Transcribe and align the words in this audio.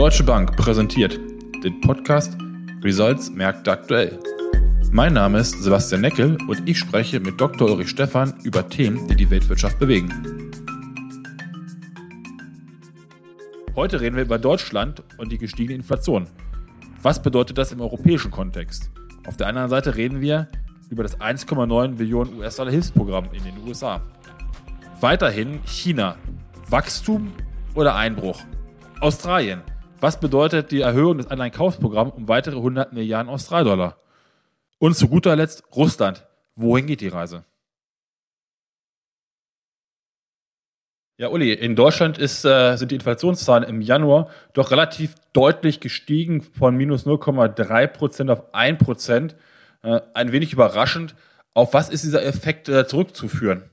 Deutsche 0.00 0.24
Bank 0.24 0.56
präsentiert 0.56 1.20
den 1.62 1.78
Podcast 1.82 2.34
Results 2.82 3.28
Märkte 3.32 3.70
aktuell. 3.70 4.18
Mein 4.90 5.12
Name 5.12 5.40
ist 5.40 5.62
Sebastian 5.62 6.00
Neckel 6.00 6.38
und 6.48 6.66
ich 6.66 6.78
spreche 6.78 7.20
mit 7.20 7.38
Dr. 7.38 7.68
Ulrich 7.68 7.90
Stephan 7.90 8.32
über 8.42 8.66
Themen, 8.66 9.06
die 9.08 9.14
die 9.14 9.28
Weltwirtschaft 9.28 9.78
bewegen. 9.78 10.10
Heute 13.76 14.00
reden 14.00 14.16
wir 14.16 14.22
über 14.22 14.38
Deutschland 14.38 15.02
und 15.18 15.30
die 15.32 15.36
gestiegene 15.36 15.76
Inflation. 15.76 16.28
Was 17.02 17.20
bedeutet 17.20 17.58
das 17.58 17.70
im 17.70 17.82
europäischen 17.82 18.30
Kontext? 18.30 18.90
Auf 19.26 19.36
der 19.36 19.48
anderen 19.48 19.68
Seite 19.68 19.96
reden 19.96 20.22
wir 20.22 20.48
über 20.88 21.02
das 21.02 21.20
1,9 21.20 21.96
Billionen 21.96 22.38
US-Dollar 22.38 22.72
Hilfsprogramm 22.72 23.28
in 23.32 23.44
den 23.44 23.68
USA. 23.68 24.00
Weiterhin 25.02 25.60
China. 25.66 26.16
Wachstum 26.70 27.34
oder 27.74 27.96
Einbruch? 27.96 28.40
Australien. 29.02 29.60
Was 30.00 30.18
bedeutet 30.18 30.70
die 30.70 30.80
Erhöhung 30.80 31.18
des 31.18 31.26
Anleihenkaufprogramms 31.26 32.14
um 32.14 32.26
weitere 32.26 32.56
100 32.56 32.92
Milliarden 32.92 33.30
Australdollar? 33.30 33.98
Und 34.78 34.96
zu 34.96 35.08
guter 35.08 35.36
Letzt 35.36 35.62
Russland. 35.76 36.26
Wohin 36.56 36.86
geht 36.86 37.02
die 37.02 37.08
Reise? 37.08 37.44
Ja, 41.18 41.28
Uli, 41.28 41.52
in 41.52 41.76
Deutschland 41.76 42.16
ist, 42.16 42.46
äh, 42.46 42.76
sind 42.76 42.92
die 42.92 42.94
Inflationszahlen 42.94 43.68
im 43.68 43.82
Januar 43.82 44.30
doch 44.54 44.70
relativ 44.70 45.16
deutlich 45.34 45.80
gestiegen 45.80 46.40
von 46.40 46.74
minus 46.74 47.04
0,3 47.04 47.86
Prozent 47.88 48.30
auf 48.30 48.54
1 48.54 48.78
Prozent. 48.78 49.36
Äh, 49.82 50.00
ein 50.14 50.32
wenig 50.32 50.54
überraschend. 50.54 51.14
Auf 51.52 51.74
was 51.74 51.90
ist 51.90 52.04
dieser 52.04 52.24
Effekt 52.24 52.70
äh, 52.70 52.86
zurückzuführen? 52.86 53.68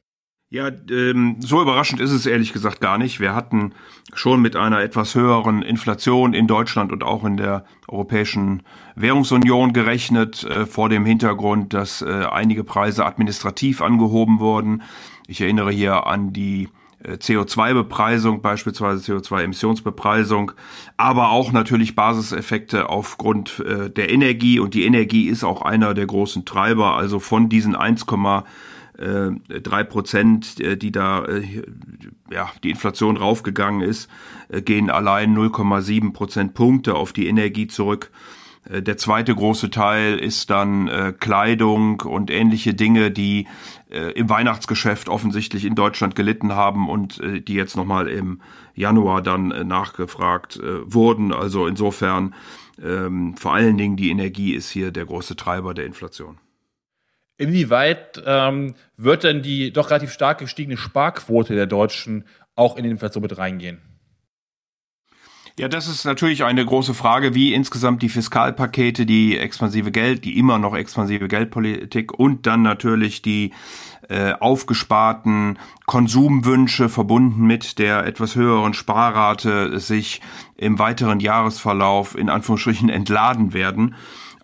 Ja, 0.50 0.70
ähm, 0.90 1.36
so 1.40 1.62
überraschend 1.62 2.00
ist 2.00 2.12
es 2.12 2.26
ehrlich 2.26 2.54
gesagt 2.54 2.80
gar 2.80 2.98
nicht. 2.98 3.20
Wir 3.20 3.36
hatten 3.36 3.74
schon 4.14 4.42
mit 4.42 4.56
einer 4.56 4.80
etwas 4.80 5.14
höheren 5.14 5.62
Inflation 5.62 6.34
in 6.34 6.48
Deutschland 6.48 6.94
und 6.94 7.04
auch 7.04 7.26
in 7.26 7.36
der 7.36 7.66
Europäischen 7.90 8.64
Währungsunion 8.96 9.74
gerechnet, 9.74 10.46
äh, 10.46 10.66
vor 10.66 10.88
dem 10.88 11.06
Hintergrund, 11.06 11.74
dass 11.74 12.02
äh, 12.02 12.26
einige 12.32 12.64
Preise 12.64 13.06
administrativ 13.06 13.82
angehoben 13.82 14.40
wurden. 14.40 14.84
Ich 15.28 15.42
erinnere 15.42 15.72
hier 15.72 16.08
an 16.08 16.32
die 16.32 16.70
äh, 17.04 17.16
CO2-Bepreisung, 17.16 18.42
beispielsweise 18.42 19.14
CO2-Emissionsbepreisung, 19.14 20.54
aber 20.96 21.32
auch 21.32 21.52
natürlich 21.52 21.94
Basiseffekte 21.94 22.88
aufgrund 22.88 23.60
äh, 23.60 23.90
der 23.90 24.10
Energie. 24.10 24.60
Und 24.60 24.76
die 24.76 24.86
Energie 24.86 25.28
ist 25.28 25.44
auch 25.44 25.62
einer 25.62 25.94
der 25.94 26.06
großen 26.06 26.46
Treiber. 26.46 26.96
Also 26.96 27.20
von 27.20 27.50
diesen 27.50 27.76
1, 27.76 28.04
äh, 28.04 28.44
drei 28.98 29.84
Prozent, 29.84 30.60
äh, 30.60 30.78
die 30.78 30.92
da 30.92 31.26
äh, 31.26 31.64
ja 32.32 32.50
die 32.64 32.72
Inflation 32.72 33.18
raufgegangen 33.18 33.82
ist, 33.82 34.10
gehen 34.50 34.90
allein 34.90 35.36
0,7 35.36 36.14
Prozentpunkte 36.14 36.96
auf 36.96 37.14
die 37.14 37.28
Energie 37.28 37.68
zurück. 37.68 38.12
Der 38.70 38.98
zweite 38.98 39.34
große 39.34 39.70
Teil 39.70 40.18
ist 40.18 40.50
dann 40.50 40.90
äh, 40.90 41.14
Kleidung 41.18 42.02
und 42.02 42.30
ähnliche 42.30 42.74
Dinge, 42.74 43.12
die 43.12 43.48
äh, 43.90 44.12
im 44.12 44.30
Weihnachtsgeschäft 44.30 45.08
offensichtlich 45.08 45.64
in 45.64 45.76
Deutschland 45.76 46.16
gelitten 46.16 46.54
haben 46.54 46.90
und 46.90 47.20
äh, 47.22 47.40
die 47.40 47.54
jetzt 47.54 47.78
nochmal 47.78 48.10
im 48.10 48.42
Januar 48.76 49.22
dann 49.22 49.52
äh, 49.52 49.64
nachgefragt 49.64 50.58
äh, 50.58 50.94
wurden. 50.94 51.32
Also 51.32 51.66
insofern 51.68 52.36
ähm, 52.84 53.36
vor 53.38 53.54
allen 53.54 53.78
Dingen 53.78 53.96
die 53.96 54.10
Energie 54.10 54.54
ist 54.54 54.70
hier 54.70 54.92
der 54.92 55.06
große 55.06 55.36
Treiber 55.36 55.74
der 55.74 55.86
Inflation. 55.86 56.38
Inwieweit 57.38 58.22
ähm, 58.26 58.74
wird 58.96 59.24
denn 59.24 59.44
die 59.44 59.72
doch 59.72 59.90
relativ 59.90 60.12
stark 60.12 60.40
gestiegene 60.40 60.78
Sparquote 60.78 61.54
der 61.54 61.68
Deutschen 61.68 62.26
auch 62.56 62.78
in 62.78 62.84
die 62.84 62.90
Inflation 62.90 63.22
mit 63.22 63.38
reingehen? 63.38 63.82
Ja, 65.60 65.68
das 65.68 65.88
ist 65.88 66.06
natürlich 66.06 66.44
eine 66.44 66.64
große 66.64 66.94
Frage, 66.94 67.34
wie 67.34 67.52
insgesamt 67.52 68.04
die 68.04 68.10
Fiskalpakete, 68.10 69.08
die 69.08 69.40
expansive 69.40 69.92
Geld, 69.92 70.24
die 70.24 70.38
immer 70.38 70.60
noch 70.60 70.76
expansive 70.76 71.28
Geldpolitik 71.28 72.14
und 72.14 72.46
dann 72.46 72.62
natürlich 72.62 73.24
die 73.24 73.54
äh, 74.08 74.34
aufgesparten 74.34 75.58
Konsumwünsche 75.88 76.90
verbunden 76.90 77.48
mit 77.48 77.80
der 77.80 78.06
etwas 78.06 78.36
höheren 78.36 78.76
Sparrate 78.76 79.80
sich 79.80 80.22
im 80.58 80.78
weiteren 80.78 81.20
Jahresverlauf 81.20 82.16
in 82.16 82.30
Anführungsstrichen 82.30 82.90
entladen 82.90 83.52
werden. 83.54 83.96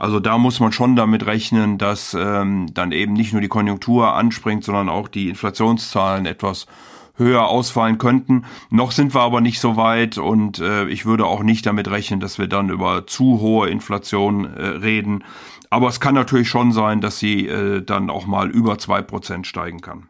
Also 0.03 0.19
da 0.19 0.37
muss 0.37 0.59
man 0.59 0.73
schon 0.73 0.97
damit 0.97 1.25
rechnen, 1.27 1.77
dass 1.77 2.13
ähm, 2.13 2.67
dann 2.73 2.91
eben 2.91 3.13
nicht 3.13 3.31
nur 3.31 3.41
die 3.41 3.47
Konjunktur 3.47 4.15
anspringt, 4.15 4.65
sondern 4.65 4.89
auch 4.89 5.07
die 5.07 5.29
Inflationszahlen 5.29 6.25
etwas 6.25 6.67
höher 7.15 7.47
ausfallen 7.47 7.99
könnten. 7.99 8.43
Noch 8.69 8.91
sind 8.91 9.15
wir 9.15 9.21
aber 9.21 9.39
nicht 9.39 9.61
so 9.61 9.77
weit 9.77 10.17
und 10.17 10.59
äh, 10.59 10.89
ich 10.89 11.05
würde 11.05 11.25
auch 11.25 11.41
nicht 11.41 11.65
damit 11.65 11.89
rechnen, 11.89 12.19
dass 12.19 12.37
wir 12.37 12.47
dann 12.47 12.69
über 12.69 13.07
zu 13.07 13.39
hohe 13.39 13.69
Inflation 13.69 14.43
äh, 14.43 14.65
reden. 14.65 15.23
Aber 15.69 15.87
es 15.87 16.01
kann 16.01 16.15
natürlich 16.15 16.49
schon 16.49 16.73
sein, 16.73 16.99
dass 16.99 17.19
sie 17.19 17.47
äh, 17.47 17.81
dann 17.81 18.09
auch 18.09 18.25
mal 18.25 18.49
über 18.49 18.77
zwei 18.79 19.01
Prozent 19.01 19.47
steigen 19.47 19.79
kann. 19.79 20.09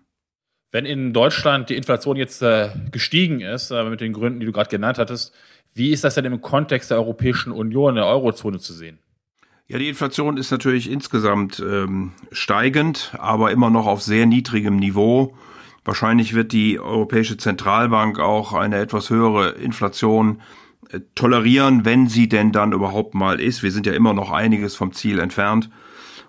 Wenn 0.71 0.87
in 0.87 1.13
Deutschland 1.13 1.69
die 1.69 1.75
Inflation 1.75 2.17
jetzt 2.17 2.41
äh, 2.41 2.69
gestiegen 2.89 3.41
ist, 3.41 3.69
äh, 3.69 3.83
mit 3.83 4.01
den 4.01 4.13
Gründen, 4.13 4.39
die 4.39 4.47
du 4.47 4.53
gerade 4.53 4.71
genannt 4.71 4.97
hattest, 4.97 5.35
wie 5.75 5.91
ist 5.91 6.03
das 6.03 6.15
denn 6.15 6.25
im 6.25 6.41
Kontext 6.41 6.89
der 6.89 6.97
Europäischen 6.97 7.51
Union, 7.51 7.93
der 7.93 8.07
Eurozone 8.07 8.57
zu 8.57 8.73
sehen? 8.73 8.97
Ja, 9.67 9.77
die 9.79 9.87
Inflation 9.87 10.35
ist 10.35 10.51
natürlich 10.51 10.91
insgesamt 10.91 11.63
ähm, 11.65 12.11
steigend, 12.33 13.15
aber 13.17 13.51
immer 13.51 13.69
noch 13.69 13.87
auf 13.87 14.01
sehr 14.01 14.25
niedrigem 14.25 14.75
Niveau. 14.75 15.35
Wahrscheinlich 15.85 16.33
wird 16.33 16.51
die 16.51 16.79
Europäische 16.79 17.37
Zentralbank 17.37 18.19
auch 18.19 18.51
eine 18.51 18.77
etwas 18.77 19.09
höhere 19.09 19.51
Inflation 19.51 20.41
äh, 20.89 20.99
tolerieren, 21.15 21.85
wenn 21.85 22.07
sie 22.07 22.27
denn 22.27 22.51
dann 22.51 22.73
überhaupt 22.73 23.15
mal 23.15 23.39
ist. 23.39 23.63
Wir 23.63 23.71
sind 23.71 23.85
ja 23.85 23.93
immer 23.93 24.13
noch 24.13 24.31
einiges 24.31 24.75
vom 24.75 24.91
Ziel 24.91 25.19
entfernt. 25.19 25.69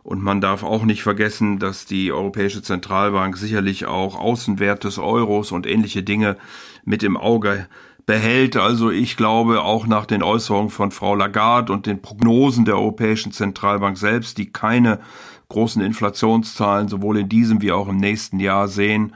Und 0.05 0.23
man 0.23 0.41
darf 0.41 0.63
auch 0.63 0.85
nicht 0.85 1.03
vergessen, 1.03 1.59
dass 1.59 1.87
die 1.87 2.13
Europäische 2.13 2.63
Zentralbank 2.63 3.37
sicherlich 3.37 3.87
auch 3.87 4.17
Außenwert 4.17 4.85
des 4.85 4.99
Euros 4.99 5.51
und 5.51 5.67
ähnliche 5.67 6.03
Dinge 6.05 6.37
mit 6.85 7.03
im 7.03 7.17
Auge 7.17 7.67
behält. 8.07 8.57
Also 8.57 8.91
ich 8.91 9.17
glaube 9.17 9.63
auch 9.63 9.87
nach 9.87 10.07
den 10.07 10.23
Äußerungen 10.23 10.71
von 10.71 10.91
Frau 10.91 11.15
Lagarde 11.15 11.73
und 11.73 11.87
den 11.87 12.03
Prognosen 12.03 12.65
der 12.65 12.77
Europäischen 12.77 13.33
Zentralbank 13.33 13.97
selbst, 13.99 14.39
die 14.39 14.53
keine 14.53 15.01
großen 15.49 15.83
Inflationszahlen 15.83 16.89
sowohl 16.89 17.19
in 17.19 17.29
diesem 17.29 17.63
wie 17.63 17.73
auch 17.73 17.89
im 17.89 17.97
nächsten 17.97 18.41
Jahr 18.41 18.69
sehen, 18.69 19.15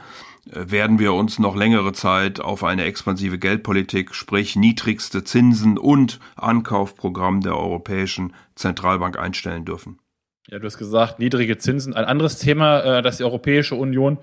äh, 0.50 0.70
werden 0.70 0.98
wir 0.98 1.12
uns 1.12 1.38
noch 1.38 1.56
längere 1.56 1.92
Zeit 1.92 2.40
auf 2.40 2.64
eine 2.64 2.84
expansive 2.84 3.38
Geldpolitik, 3.38 4.14
sprich 4.14 4.56
niedrigste 4.56 5.24
Zinsen 5.24 5.78
und 5.78 6.20
Ankaufprogramm 6.36 7.40
der 7.40 7.56
Europäischen 7.56 8.34
Zentralbank 8.54 9.18
einstellen 9.18 9.64
dürfen. 9.64 9.98
Ja, 10.48 10.58
du 10.58 10.64
hast 10.64 10.78
gesagt, 10.78 11.18
niedrige 11.18 11.58
Zinsen. 11.58 11.94
Ein 11.94 12.06
anderes 12.06 12.38
Thema, 12.38 12.80
äh, 12.80 13.02
das 13.02 13.18
die 13.18 13.24
Europäische 13.24 13.74
Union 13.74 14.18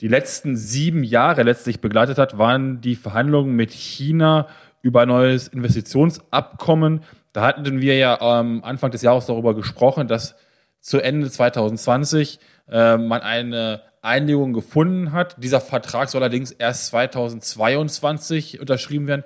die 0.00 0.08
letzten 0.08 0.56
sieben 0.56 1.04
Jahre 1.04 1.42
letztlich 1.42 1.80
begleitet 1.80 2.18
hat, 2.18 2.36
waren 2.38 2.80
die 2.80 2.96
Verhandlungen 2.96 3.54
mit 3.54 3.72
China 3.72 4.48
über 4.82 5.02
ein 5.02 5.08
neues 5.08 5.48
Investitionsabkommen. 5.48 7.02
Da 7.32 7.42
hatten 7.42 7.80
wir 7.80 7.96
ja 7.96 8.20
am 8.20 8.62
Anfang 8.64 8.90
des 8.90 9.02
Jahres 9.02 9.26
darüber 9.26 9.54
gesprochen, 9.54 10.08
dass 10.08 10.34
zu 10.80 11.00
Ende 11.00 11.30
2020 11.30 12.38
äh, 12.68 12.96
man 12.96 13.22
eine 13.22 13.82
Einigung 14.02 14.52
gefunden 14.52 15.12
hat. 15.12 15.42
Dieser 15.42 15.60
Vertrag 15.60 16.10
soll 16.10 16.22
allerdings 16.22 16.52
erst 16.52 16.88
2022 16.88 18.60
unterschrieben 18.60 19.06
werden. 19.06 19.24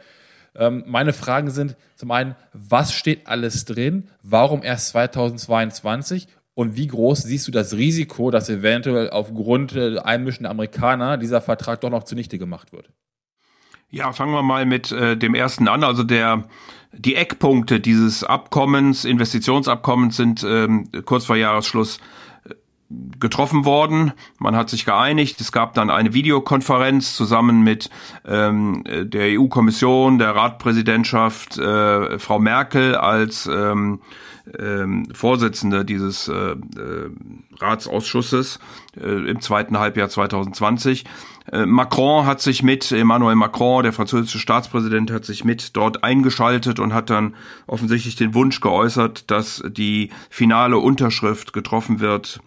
Ähm, 0.54 0.84
meine 0.86 1.12
Fragen 1.12 1.50
sind 1.50 1.76
zum 1.96 2.10
einen, 2.10 2.36
was 2.52 2.92
steht 2.92 3.26
alles 3.26 3.64
drin? 3.64 4.08
Warum 4.22 4.62
erst 4.62 4.88
2022? 4.90 6.28
Und 6.58 6.76
wie 6.76 6.88
groß 6.88 7.22
siehst 7.22 7.46
du 7.46 7.52
das 7.52 7.74
Risiko, 7.74 8.32
dass 8.32 8.48
eventuell 8.48 9.10
aufgrund 9.10 9.76
der 9.76 10.04
Einmischen 10.04 10.42
der 10.42 10.50
Amerikaner 10.50 11.16
dieser 11.16 11.40
Vertrag 11.40 11.82
doch 11.82 11.90
noch 11.90 12.02
zunichte 12.02 12.36
gemacht 12.36 12.72
wird? 12.72 12.90
Ja, 13.90 14.10
fangen 14.12 14.32
wir 14.32 14.42
mal 14.42 14.66
mit 14.66 14.90
äh, 14.90 15.16
dem 15.16 15.36
ersten 15.36 15.68
an. 15.68 15.84
Also 15.84 16.02
der 16.02 16.48
die 16.90 17.14
Eckpunkte 17.14 17.78
dieses 17.78 18.24
Abkommens, 18.24 19.04
Investitionsabkommens 19.04 20.16
sind 20.16 20.42
ähm, 20.42 20.90
kurz 21.04 21.26
vor 21.26 21.36
Jahresschluss 21.36 22.00
äh, 22.50 22.54
getroffen 23.20 23.64
worden. 23.64 24.12
Man 24.38 24.56
hat 24.56 24.68
sich 24.68 24.84
geeinigt. 24.84 25.40
Es 25.40 25.52
gab 25.52 25.74
dann 25.74 25.90
eine 25.90 26.12
Videokonferenz 26.12 27.14
zusammen 27.14 27.62
mit 27.62 27.88
ähm, 28.26 28.82
der 28.84 29.38
EU-Kommission, 29.38 30.18
der 30.18 30.34
Ratpräsidentschaft, 30.34 31.56
äh, 31.56 32.18
Frau 32.18 32.40
Merkel 32.40 32.96
als 32.96 33.46
ähm, 33.46 34.00
ähm, 34.58 35.06
Vorsitzende 35.12 35.84
dieses 35.84 36.28
äh, 36.28 36.32
äh, 36.32 36.56
Ratsausschusses 37.60 38.58
äh, 39.00 39.30
im 39.30 39.40
zweiten 39.40 39.78
Halbjahr 39.78 40.08
2020. 40.08 41.04
Äh, 41.52 41.66
Macron 41.66 42.26
hat 42.26 42.40
sich 42.40 42.62
mit, 42.62 42.90
Emmanuel 42.92 43.34
Macron, 43.34 43.82
der 43.82 43.92
französische 43.92 44.38
Staatspräsident, 44.38 45.10
hat 45.10 45.24
sich 45.24 45.44
mit 45.44 45.76
dort 45.76 46.04
eingeschaltet 46.04 46.78
und 46.78 46.94
hat 46.94 47.10
dann 47.10 47.34
offensichtlich 47.66 48.16
den 48.16 48.34
Wunsch 48.34 48.60
geäußert, 48.60 49.30
dass 49.30 49.62
die 49.68 50.10
finale 50.30 50.78
Unterschrift 50.78 51.52
getroffen 51.52 52.00
wird 52.00 52.40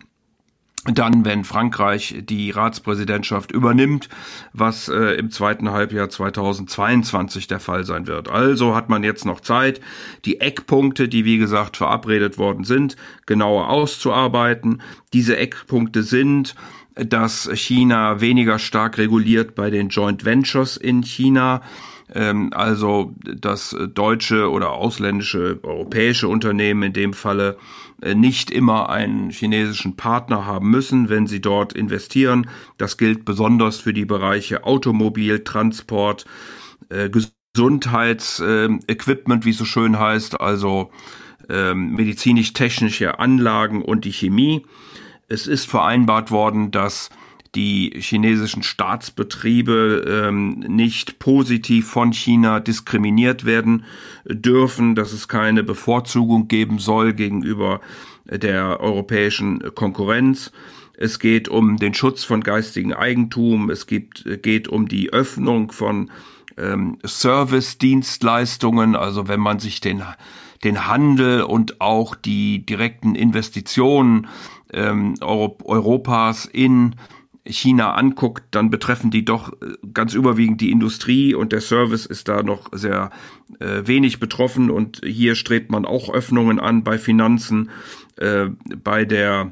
dann, 0.86 1.26
wenn 1.26 1.44
Frankreich 1.44 2.24
die 2.24 2.50
Ratspräsidentschaft 2.50 3.52
übernimmt, 3.52 4.10
was 4.52 4.90
äh, 4.90 5.14
im 5.16 5.30
zweiten 5.30 5.70
Halbjahr 5.70 6.10
2022 6.10 7.48
der 7.48 7.60
Fall 7.60 7.86
sein 7.86 8.08
wird. 8.08 8.30
Also 8.30 8.76
hat 8.76 8.90
man 8.90 9.04
jetzt 9.04 9.26
noch 9.26 9.42
Zeit, 9.42 9.80
die 10.26 10.42
Eckpunkte, 10.42 11.08
die 11.08 11.24
wie 11.24 11.38
gesagt 11.38 11.78
verabredet 11.78 12.40
worden 12.40 12.64
sind, 12.64 12.96
genauer 13.28 13.70
auszuarbeiten. 13.70 14.82
Diese 15.14 15.38
Eckpunkte 15.38 16.02
sind, 16.02 16.56
dass 16.96 17.50
China 17.54 18.20
weniger 18.20 18.58
stark 18.58 18.98
reguliert 18.98 19.54
bei 19.54 19.70
den 19.70 19.90
Joint 19.90 20.26
Ventures 20.26 20.78
in 20.78 21.04
China, 21.04 21.62
also 22.14 23.16
dass 23.24 23.76
deutsche 23.94 24.50
oder 24.50 24.72
ausländische, 24.72 25.60
europäische 25.64 26.28
Unternehmen 26.28 26.84
in 26.84 26.92
dem 26.94 27.14
Falle 27.14 27.58
äh, 28.02 28.16
nicht 28.16 28.50
immer 28.52 28.90
einen 28.90 29.30
chinesischen 29.30 29.96
Partner 29.96 30.46
haben 30.46 30.70
müssen, 30.70 31.08
wenn 31.10 31.28
sie 31.28 31.40
dort 31.40 31.72
investieren. 31.74 32.50
Das 32.78 32.98
gilt 32.98 33.24
besonders 33.26 33.80
für 33.80 33.94
die 33.94 34.06
Bereiche 34.06 34.66
Automobil, 34.66 35.44
Transport, 35.44 36.26
äh, 36.90 37.10
Gesundheitsequipment, 37.10 39.46
wie 39.46 39.52
es 39.52 39.58
so 39.58 39.66
schön 39.66 40.00
heißt, 40.00 40.42
also 40.42 40.90
ähm, 41.50 41.92
medizinisch-technische 41.92 43.20
Anlagen 43.20 43.82
und 43.82 44.06
die 44.06 44.14
Chemie. 44.14 44.66
Es 45.28 45.48
ist 45.48 45.66
vereinbart 45.66 46.32
worden, 46.32 46.72
dass 46.72 47.10
die 47.56 47.94
chinesischen 48.00 48.64
Staatsbetriebe 48.64 50.06
ähm, 50.08 50.60
nicht 50.60 51.20
positiv 51.20 51.90
von 51.90 52.14
China 52.14 52.60
diskriminiert 52.60 53.46
werden 53.46 53.84
dürfen, 54.26 54.96
dass 54.96 55.12
es 55.12 55.28
keine 55.28 55.64
Bevorzugung 55.64 56.48
geben 56.48 56.80
soll 56.80 57.14
gegenüber 57.14 57.82
der 58.26 58.80
europäischen 58.80 59.76
Konkurrenz. 59.76 60.52
Es 60.96 61.20
geht 61.20 61.50
um 61.50 61.78
den 61.78 61.94
Schutz 61.94 62.24
von 62.24 62.42
geistigem 62.42 62.94
Eigentum. 62.94 63.70
Es 63.70 63.88
gibt, 63.88 64.24
geht 64.44 64.68
um 64.68 64.88
die 64.88 65.12
Öffnung 65.12 65.72
von 65.72 66.12
ähm, 66.58 67.00
Service-Dienstleistungen. 67.06 68.96
Also 68.96 69.28
wenn 69.28 69.40
man 69.40 69.60
sich 69.60 69.82
den, 69.82 70.04
den 70.64 70.88
Handel 70.88 71.42
und 71.42 71.82
auch 71.82 72.16
die 72.16 72.66
direkten 72.66 73.16
Investitionen 73.16 74.28
ähm, 74.72 75.16
Europas 75.22 76.46
in 76.46 76.96
China 77.46 77.96
anguckt, 77.96 78.44
dann 78.52 78.70
betreffen 78.70 79.12
die 79.12 79.26
doch 79.26 79.54
äh, 79.54 79.74
ganz 79.94 80.14
überwiegend 80.14 80.62
die 80.62 80.72
Industrie 80.72 81.34
und 81.34 81.52
der 81.52 81.62
Service 81.62 82.06
ist 82.06 82.28
da 82.28 82.44
noch 82.44 82.70
sehr 82.72 83.12
äh, 83.60 83.82
wenig 83.86 84.20
betroffen 84.20 84.70
und 84.70 85.02
hier 85.04 85.36
strebt 85.36 85.72
man 85.72 85.86
auch 85.86 86.14
Öffnungen 86.14 86.60
an 86.60 86.84
bei 86.84 86.98
Finanzen, 86.98 87.72
äh, 88.18 88.48
bei 88.84 89.06
der 89.06 89.52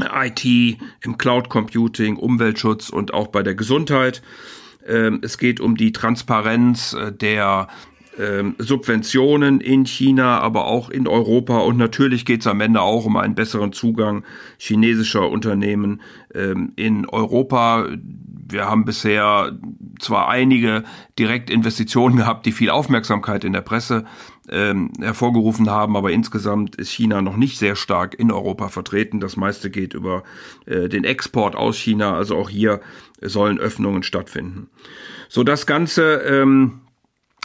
IT, 0.00 0.44
im 0.44 1.18
Cloud 1.18 1.48
Computing, 1.48 2.16
Umweltschutz 2.16 2.90
und 2.90 3.14
auch 3.14 3.28
bei 3.28 3.42
der 3.42 3.54
Gesundheit. 3.54 4.22
Ähm, 4.86 5.20
es 5.22 5.38
geht 5.38 5.60
um 5.60 5.76
die 5.76 5.92
Transparenz 5.92 6.92
äh, 6.92 7.12
der 7.12 7.68
ähm, 8.18 8.56
Subventionen 8.58 9.60
in 9.60 9.86
China, 9.86 10.40
aber 10.40 10.66
auch 10.66 10.90
in 10.90 11.06
Europa. 11.06 11.58
Und 11.58 11.76
natürlich 11.76 12.24
geht 12.24 12.40
es 12.40 12.46
am 12.46 12.60
Ende 12.60 12.80
auch 12.80 13.04
um 13.04 13.16
einen 13.16 13.34
besseren 13.34 13.72
Zugang 13.72 14.24
chinesischer 14.58 15.28
Unternehmen 15.28 16.00
ähm, 16.34 16.72
in 16.76 17.08
Europa. 17.08 17.86
Wir 18.50 18.64
haben 18.64 18.84
bisher 18.84 19.56
zwar 20.00 20.28
einige 20.28 20.84
Direktinvestitionen 21.18 22.18
gehabt, 22.18 22.46
die 22.46 22.52
viel 22.52 22.70
Aufmerksamkeit 22.70 23.44
in 23.44 23.52
der 23.52 23.60
Presse 23.60 24.04
ähm, 24.50 24.90
hervorgerufen 25.00 25.70
haben, 25.70 25.96
aber 25.96 26.10
insgesamt 26.10 26.76
ist 26.76 26.90
China 26.90 27.20
noch 27.20 27.36
nicht 27.36 27.58
sehr 27.58 27.76
stark 27.76 28.18
in 28.18 28.32
Europa 28.32 28.68
vertreten. 28.68 29.20
Das 29.20 29.36
meiste 29.36 29.70
geht 29.70 29.94
über 29.94 30.24
äh, 30.66 30.88
den 30.88 31.04
Export 31.04 31.54
aus 31.54 31.76
China, 31.76 32.14
also 32.14 32.36
auch 32.36 32.48
hier 32.48 32.80
sollen 33.20 33.58
Öffnungen 33.58 34.02
stattfinden. 34.02 34.68
So 35.28 35.44
das 35.44 35.66
Ganze 35.66 36.14
ähm, 36.26 36.80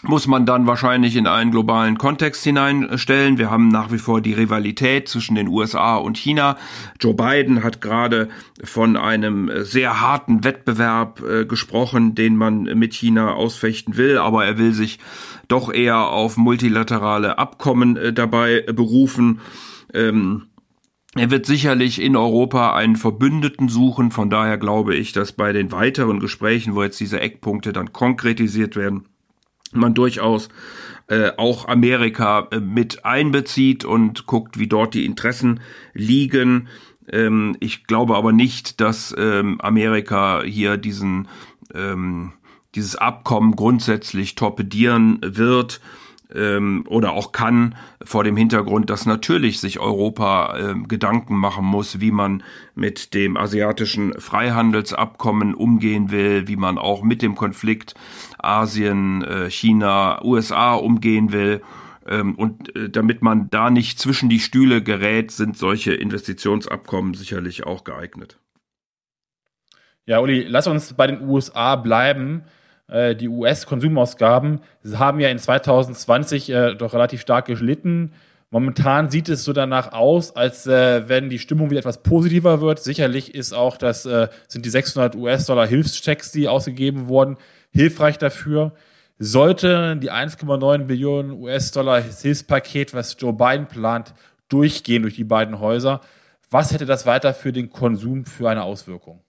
muss 0.03 0.27
man 0.27 0.45
dann 0.45 0.67
wahrscheinlich 0.67 1.15
in 1.15 1.27
einen 1.27 1.51
globalen 1.51 1.97
Kontext 1.97 2.44
hineinstellen. 2.44 3.38
Wir 3.38 3.50
haben 3.50 3.69
nach 3.69 3.91
wie 3.91 3.97
vor 3.97 4.19
die 4.19 4.33
Rivalität 4.33 5.07
zwischen 5.07 5.35
den 5.35 5.47
USA 5.47 5.95
und 5.95 6.17
China. 6.17 6.57
Joe 7.00 7.13
Biden 7.13 7.63
hat 7.63 7.79
gerade 7.79 8.27
von 8.63 8.97
einem 8.97 9.50
sehr 9.63 10.01
harten 10.01 10.44
Wettbewerb 10.44 11.21
äh, 11.21 11.45
gesprochen, 11.45 12.15
den 12.15 12.35
man 12.35 12.63
mit 12.63 12.94
China 12.94 13.33
ausfechten 13.33 13.95
will, 13.95 14.17
aber 14.17 14.45
er 14.45 14.57
will 14.57 14.73
sich 14.73 15.00
doch 15.47 15.73
eher 15.73 16.09
auf 16.09 16.35
multilaterale 16.35 17.38
Abkommen 17.38 17.95
äh, 17.95 18.11
dabei 18.11 18.61
berufen. 18.61 19.39
Ähm, 19.94 20.47
er 21.15 21.31
wird 21.31 21.45
sicherlich 21.45 22.01
in 22.01 22.15
Europa 22.15 22.75
einen 22.75 22.95
Verbündeten 22.95 23.69
suchen. 23.69 24.11
Von 24.11 24.29
daher 24.29 24.57
glaube 24.57 24.95
ich, 24.95 25.13
dass 25.13 25.31
bei 25.31 25.53
den 25.53 25.71
weiteren 25.71 26.19
Gesprächen, 26.19 26.75
wo 26.75 26.83
jetzt 26.83 26.99
diese 26.99 27.21
Eckpunkte 27.21 27.71
dann 27.71 27.94
konkretisiert 27.94 28.75
werden, 28.75 29.06
man 29.75 29.93
durchaus 29.93 30.49
äh, 31.07 31.31
auch 31.37 31.67
Amerika 31.67 32.47
äh, 32.51 32.59
mit 32.59 33.05
einbezieht 33.05 33.85
und 33.85 34.25
guckt, 34.25 34.57
wie 34.57 34.67
dort 34.67 34.93
die 34.93 35.05
Interessen 35.05 35.59
liegen. 35.93 36.67
Ähm, 37.09 37.57
ich 37.59 37.85
glaube 37.85 38.15
aber 38.15 38.31
nicht, 38.31 38.79
dass 38.79 39.13
ähm, 39.17 39.59
Amerika 39.61 40.43
hier 40.43 40.77
diesen 40.77 41.27
ähm, 41.73 42.33
dieses 42.75 42.95
Abkommen 42.95 43.55
grundsätzlich 43.55 44.35
torpedieren 44.35 45.19
wird 45.21 45.81
ähm, 46.35 46.85
oder 46.88 47.13
auch 47.13 47.31
kann 47.31 47.75
vor 48.03 48.24
dem 48.24 48.38
Hintergrund, 48.38 48.89
dass 48.89 49.06
natürlich 49.06 49.59
sich 49.59 49.80
Europa 49.80 50.57
äh, 50.57 50.75
Gedanken 50.88 51.35
machen 51.35 51.65
muss, 51.65 52.00
wie 52.00 52.12
man 52.12 52.44
mit 52.75 53.13
dem 53.13 53.38
asiatischen 53.38 54.19
Freihandelsabkommen 54.19 55.53
umgehen 55.53 56.12
will, 56.12 56.47
wie 56.47 56.56
man 56.56 56.77
auch 56.77 57.03
mit 57.03 57.21
dem 57.21 57.35
Konflikt 57.35 57.94
Asien, 58.38 59.24
äh, 59.24 59.50
China, 59.50 60.24
USA 60.24 60.74
umgehen 60.74 61.31
will. 61.31 61.62
Ähm, 62.06 62.35
und 62.35 62.75
äh, 62.75 62.89
damit 62.89 63.21
man 63.21 63.50
da 63.50 63.69
nicht 63.69 64.00
zwischen 64.00 64.30
die 64.30 64.39
Stühle 64.39 64.81
gerät, 64.83 65.31
sind 65.31 65.57
solche 65.57 65.94
Investitionsabkommen 65.94 67.13
sicherlich 67.13 67.65
auch 67.65 67.83
geeignet. 67.83 68.38
Ja, 70.06 70.19
Uli, 70.19 70.44
lass 70.44 70.68
uns 70.68 70.94
bei 70.94 71.07
den 71.07 71.21
USA 71.21 71.77
bleiben. 71.77 72.44
Äh, 72.94 73.16
die 73.16 73.28
US-Konsumausgaben 73.28 74.62
haben 74.94 75.19
ja 75.19 75.30
in 75.30 75.40
2020 75.40 76.50
äh, 76.50 76.75
doch 76.75 76.94
relativ 76.94 77.22
stark 77.22 77.45
gelitten. 77.45 78.13
Momentan 78.51 79.10
sieht 79.10 79.30
es 79.30 79.44
so 79.44 79.51
danach 79.51 79.94
aus, 79.94 80.36
als 80.36 80.68
äh, 80.68 81.10
wenn 81.10 81.31
die 81.31 81.40
Stimmung 81.40 81.72
wieder 81.72 81.80
etwas 81.80 82.04
positiver 82.04 82.62
wird. 82.62 82.80
Sicherlich 82.80 83.34
ist 83.34 83.51
auch 83.51 83.78
das, 83.78 84.06
äh, 84.06 84.28
sind 84.48 84.63
die 84.63 84.69
600 84.69 85.16
US-Dollar 85.16 85.66
Hilfschecks, 85.66 86.31
die 86.31 86.48
ausgegeben 86.48 87.07
wurden, 87.07 87.38
hilfreich 87.72 88.19
dafür. 88.19 88.74
Sollte 89.18 89.97
die 89.97 90.12
1,9 90.12 90.83
Billionen 90.83 91.31
US-Dollar 91.31 92.00
Hilfspaket, 92.00 92.94
was 92.94 93.18
Joe 93.19 93.33
Biden 93.33 93.66
plant, 93.66 94.14
durchgehen 94.50 95.02
durch 95.02 95.16
die 95.16 95.23
beiden 95.23 95.59
Häuser, 95.59 96.02
was 96.52 96.71
hätte 96.71 96.85
das 96.85 97.07
weiter 97.07 97.33
für 97.33 97.52
den 97.52 97.71
Konsum 97.71 98.26
für 98.26 98.52
eine 98.52 98.62
Auswirkung? 98.62 99.23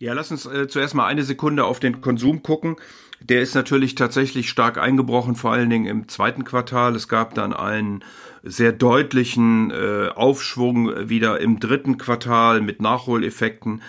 Ja, 0.00 0.14
lass 0.14 0.30
uns 0.30 0.46
äh, 0.46 0.66
zuerst 0.66 0.94
mal 0.94 1.06
eine 1.06 1.24
Sekunde 1.24 1.66
auf 1.66 1.78
den 1.78 2.00
Konsum 2.00 2.42
gucken. 2.42 2.76
Der 3.20 3.42
ist 3.42 3.54
natürlich 3.54 3.96
tatsächlich 3.96 4.48
stark 4.48 4.78
eingebrochen, 4.78 5.36
vor 5.36 5.52
allen 5.52 5.68
Dingen 5.68 5.84
im 5.84 6.08
zweiten 6.08 6.42
Quartal. 6.44 6.96
Es 6.96 7.06
gab 7.06 7.34
dann 7.34 7.52
einen 7.52 8.02
sehr 8.42 8.72
deutlichen 8.72 9.70
äh, 9.70 10.08
Aufschwung 10.08 11.10
wieder 11.10 11.38
im 11.40 11.60
dritten 11.60 11.98
Quartal 11.98 12.62
mit 12.62 12.80
Nachholeffekten. 12.80 13.82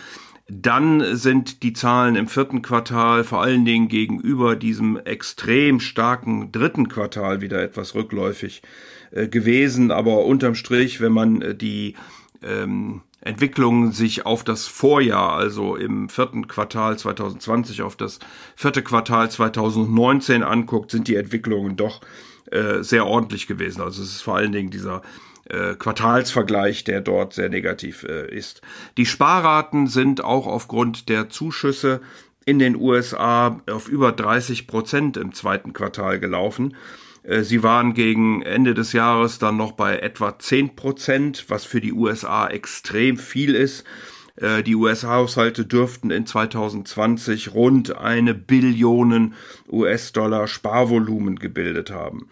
Dann 0.49 1.15
sind 1.15 1.63
die 1.63 1.71
Zahlen 1.71 2.17
im 2.17 2.27
vierten 2.27 2.61
Quartal 2.61 3.23
vor 3.23 3.41
allen 3.41 3.63
Dingen 3.63 3.87
gegenüber 3.87 4.57
diesem 4.57 4.97
extrem 4.97 5.79
starken 5.79 6.51
dritten 6.51 6.89
Quartal 6.89 7.39
wieder 7.39 7.63
etwas 7.63 7.95
rückläufig 7.95 8.63
äh, 9.11 9.29
gewesen. 9.29 9.91
Aber 9.91 10.25
unterm 10.25 10.55
Strich, 10.55 10.99
wenn 10.99 11.13
man 11.13 11.41
äh, 11.41 11.55
die 11.55 11.95
ähm, 12.43 13.01
Entwicklung 13.21 13.91
sich 13.91 14.25
auf 14.25 14.43
das 14.43 14.67
Vorjahr, 14.67 15.33
also 15.33 15.75
im 15.75 16.09
vierten 16.09 16.47
Quartal 16.47 16.97
2020 16.97 17.83
auf 17.83 17.95
das 17.95 18.19
vierte 18.55 18.81
Quartal 18.81 19.29
2019 19.29 20.43
anguckt, 20.43 20.91
sind 20.91 21.07
die 21.07 21.15
Entwicklungen 21.15 21.75
doch 21.75 22.01
äh, 22.49 22.81
sehr 22.81 23.05
ordentlich 23.05 23.45
gewesen. 23.47 23.81
Also 23.81 24.01
es 24.01 24.15
ist 24.15 24.21
vor 24.21 24.37
allen 24.37 24.51
Dingen 24.51 24.71
dieser 24.71 25.03
äh, 25.49 25.75
Quartalsvergleich, 25.75 26.83
der 26.83 27.01
dort 27.01 27.33
sehr 27.33 27.49
negativ 27.49 28.03
äh, 28.03 28.27
ist. 28.35 28.61
Die 28.97 29.05
Sparraten 29.05 29.87
sind 29.87 30.23
auch 30.23 30.47
aufgrund 30.47 31.07
der 31.07 31.29
Zuschüsse 31.29 32.01
in 32.45 32.57
den 32.57 32.75
USA 32.75 33.61
auf 33.69 33.87
über 33.87 34.11
30 34.11 34.65
Prozent 34.65 35.17
im 35.17 35.33
zweiten 35.33 35.73
Quartal 35.73 36.19
gelaufen. 36.19 36.75
Äh, 37.23 37.43
sie 37.43 37.63
waren 37.63 37.93
gegen 37.93 38.41
Ende 38.41 38.73
des 38.73 38.93
Jahres 38.93 39.39
dann 39.39 39.57
noch 39.57 39.73
bei 39.73 39.99
etwa 39.99 40.37
10 40.37 40.75
Prozent, 40.75 41.45
was 41.49 41.65
für 41.65 41.81
die 41.81 41.93
USA 41.93 42.47
extrem 42.47 43.17
viel 43.17 43.55
ist. 43.55 43.83
Äh, 44.35 44.63
die 44.63 44.75
US-Haushalte 44.75 45.65
dürften 45.65 46.11
in 46.11 46.25
2020 46.25 47.53
rund 47.53 47.95
eine 47.95 48.33
Billion 48.33 49.33
US-Dollar 49.69 50.47
Sparvolumen 50.47 51.37
gebildet 51.37 51.91
haben. 51.91 52.27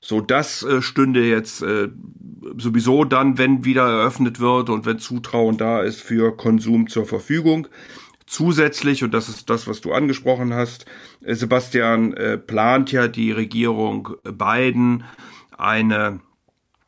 So, 0.00 0.20
das 0.20 0.62
äh, 0.62 0.82
stünde 0.82 1.24
jetzt 1.26 1.64
sowieso 2.58 3.04
dann, 3.04 3.38
wenn 3.38 3.64
wieder 3.64 3.88
eröffnet 3.88 4.38
wird 4.38 4.68
und 4.68 4.84
wenn 4.84 4.98
Zutrauen 4.98 5.56
da 5.56 5.80
ist, 5.80 6.02
für 6.02 6.36
Konsum 6.36 6.88
zur 6.88 7.06
Verfügung. 7.06 7.68
Zusätzlich, 8.26 9.04
und 9.04 9.12
das 9.12 9.28
ist 9.28 9.50
das, 9.50 9.66
was 9.66 9.80
du 9.80 9.92
angesprochen 9.92 10.54
hast, 10.54 10.86
äh, 11.22 11.34
Sebastian, 11.34 12.14
äh, 12.14 12.38
plant 12.38 12.90
ja 12.92 13.08
die 13.08 13.32
Regierung 13.32 14.16
Biden 14.24 15.04
eine 15.56 16.20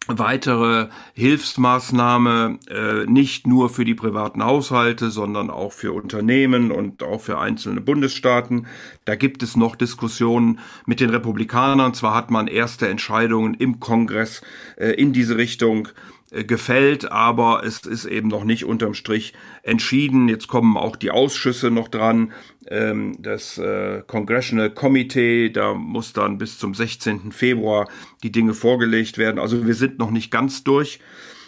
weitere 0.09 0.89
Hilfsmaßnahme 1.15 2.59
äh, 2.69 3.07
nicht 3.11 3.47
nur 3.47 3.71
für 3.71 3.85
die 3.85 3.95
privaten 3.95 4.45
Haushalte, 4.45 5.11
sondern 5.11 5.51
auch 5.51 5.73
für 5.73 5.93
Unternehmen 5.93 6.71
und 6.71 7.03
auch 7.03 7.21
für 7.21 7.39
einzelne 7.39 7.81
Bundesstaaten. 7.81 8.67
Da 9.05 9.17
gibt 9.17 9.43
es 9.43 9.57
noch 9.57 9.77
Diskussionen 9.77 10.61
mit 10.87 11.01
den 11.01 11.11
Republikanern. 11.11 11.95
Zwar 11.95 12.15
hat 12.15 12.31
man 12.31 12.47
erste 12.47 12.89
Entscheidungen 12.89 13.55
im 13.55 13.81
Kongress 13.81 14.43
äh, 14.77 14.91
in 14.91 15.13
diese 15.13 15.37
Richtung 15.37 15.89
gefällt, 16.31 17.11
aber 17.11 17.63
es 17.65 17.81
ist 17.87 18.05
eben 18.05 18.29
noch 18.29 18.45
nicht 18.45 18.65
unterm 18.65 18.95
Strich 18.95 19.33
entschieden. 19.63 20.29
Jetzt 20.29 20.49
kommen 20.49 20.77
auch 20.77 20.97
die 20.97 21.11
Ausschüsse 21.11 21.71
noch 21.71 21.89
dran. 21.89 22.33
Ähm, 22.69 23.17
das 23.21 23.59
äh, 23.59 24.03
Congressional 24.07 24.71
Committee, 24.71 25.51
da 25.51 25.75
muss 25.75 26.13
dann 26.13 26.39
bis 26.39 26.59
zum 26.59 26.75
16. 26.75 27.31
Februar 27.31 27.89
die 28.25 28.33
Dinge 28.33 28.55
vorgelegt 28.55 29.19
werden. 29.19 29.39
Also 29.39 29.67
wir 29.67 29.75
sind 29.75 29.99
noch 29.99 30.11
nicht 30.11 30.33
ganz 30.33 30.65
durch, 30.65 30.99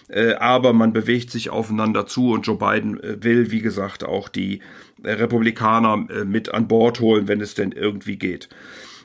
äh, 0.09 0.35
aber 0.35 0.73
man 0.73 0.93
bewegt 0.93 1.33
sich 1.33 1.51
aufeinander 1.51 2.07
zu 2.07 2.31
und 2.31 2.47
Joe 2.47 2.57
Biden 2.57 3.01
will, 3.03 3.51
wie 3.51 3.61
gesagt, 3.61 4.05
auch 4.05 4.29
die 4.29 4.61
Republikaner 5.03 5.97
mit 6.25 6.53
an 6.53 6.67
Bord 6.67 6.99
holen, 6.99 7.29
wenn 7.29 7.41
es 7.41 7.55
denn 7.55 7.71
irgendwie 7.71 8.17
geht. 8.17 8.49